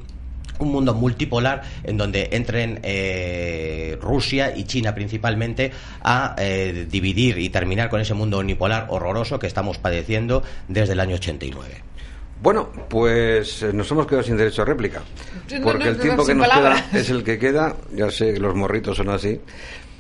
[0.62, 5.72] un mundo multipolar en donde entren eh, Rusia y China principalmente
[6.04, 11.00] a eh, dividir y terminar con ese mundo unipolar horroroso que estamos padeciendo desde el
[11.00, 11.84] año 89.
[12.42, 15.02] Bueno, pues eh, nos hemos quedado sin derecho a réplica,
[15.64, 18.98] porque el tiempo que nos queda es el que queda, ya sé que los morritos
[18.98, 19.40] son así,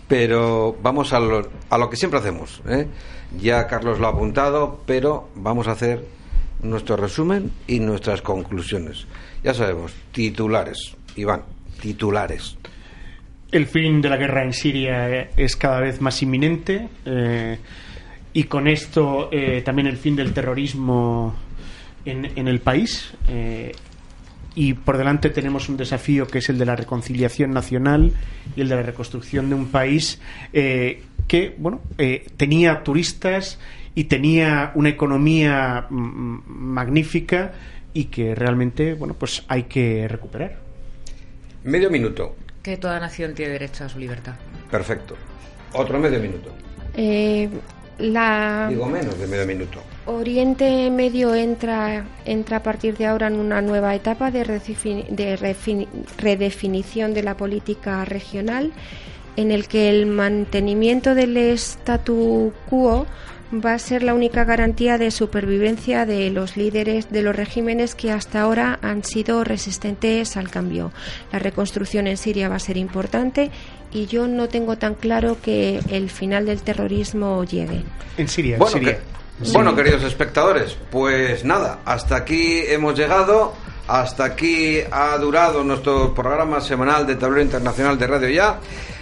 [0.08, 2.62] pero vamos a lo, a lo que siempre hacemos.
[3.39, 6.04] Ya Carlos lo ha apuntado, pero vamos a hacer
[6.64, 9.05] nuestro resumen y nuestras conclusiones.
[9.43, 11.41] Ya sabemos, titulares, Iván,
[11.82, 12.57] titulares.
[13.51, 17.57] El fin de la guerra en Siria es cada vez más inminente eh,
[18.32, 21.36] y con esto eh, también el fin del terrorismo
[22.05, 23.14] en, el país.
[23.28, 23.74] Eh,
[24.55, 28.14] y por delante tenemos un desafío que es el de la reconciliación nacional
[28.55, 30.20] y el de la reconstrucción de un país
[30.51, 31.82] que bueno
[32.36, 33.59] tenía turistas
[33.96, 37.52] y tenía una economía mm, mm, magnífica
[37.94, 40.58] y que realmente bueno pues hay que recuperar.
[41.64, 42.36] Medio minuto.
[42.64, 44.34] Que toda nación tiene derecho a su libertad.
[44.70, 45.16] Perfecto.
[45.74, 46.52] Otro medio minuto.
[46.96, 47.50] Eh,
[48.00, 49.82] la digo menos de medio minuto.
[50.06, 54.44] Oriente Medio entra entra a partir de ahora en una nueva etapa de,
[55.10, 55.56] de
[56.18, 58.72] redefinición de la política regional
[59.36, 63.06] en el que el mantenimiento del statu quo
[63.54, 68.12] va a ser la única garantía de supervivencia de los líderes de los regímenes que
[68.12, 70.91] hasta ahora han sido resistentes al cambio.
[71.32, 73.52] La reconstrucción en Siria va a ser importante
[73.91, 77.82] y yo no tengo tan claro que el final del terrorismo llegue.
[78.18, 78.97] En Siria, en Bueno, Siria.
[78.97, 83.54] que- bueno, queridos espectadores, pues nada, hasta aquí hemos llegado.
[83.88, 88.60] Hasta aquí ha durado nuestro programa semanal de Tablero Internacional de Radio Ya.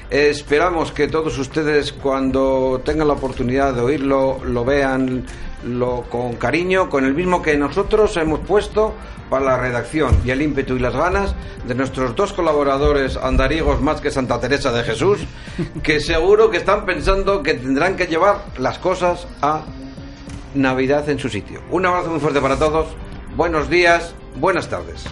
[0.09, 5.23] Esperamos que todos ustedes, cuando tengan la oportunidad de oírlo, lo vean
[5.63, 8.95] lo, con cariño, con el mismo que nosotros hemos puesto
[9.29, 11.35] para la redacción y el ímpetu y las ganas
[11.67, 15.19] de nuestros dos colaboradores andarigos más que Santa Teresa de Jesús,
[15.83, 19.61] que seguro que están pensando que tendrán que llevar las cosas a
[20.55, 21.61] Navidad en su sitio.
[21.69, 22.87] Un abrazo muy fuerte para todos.
[23.35, 25.05] Buenos días, buenas tardes.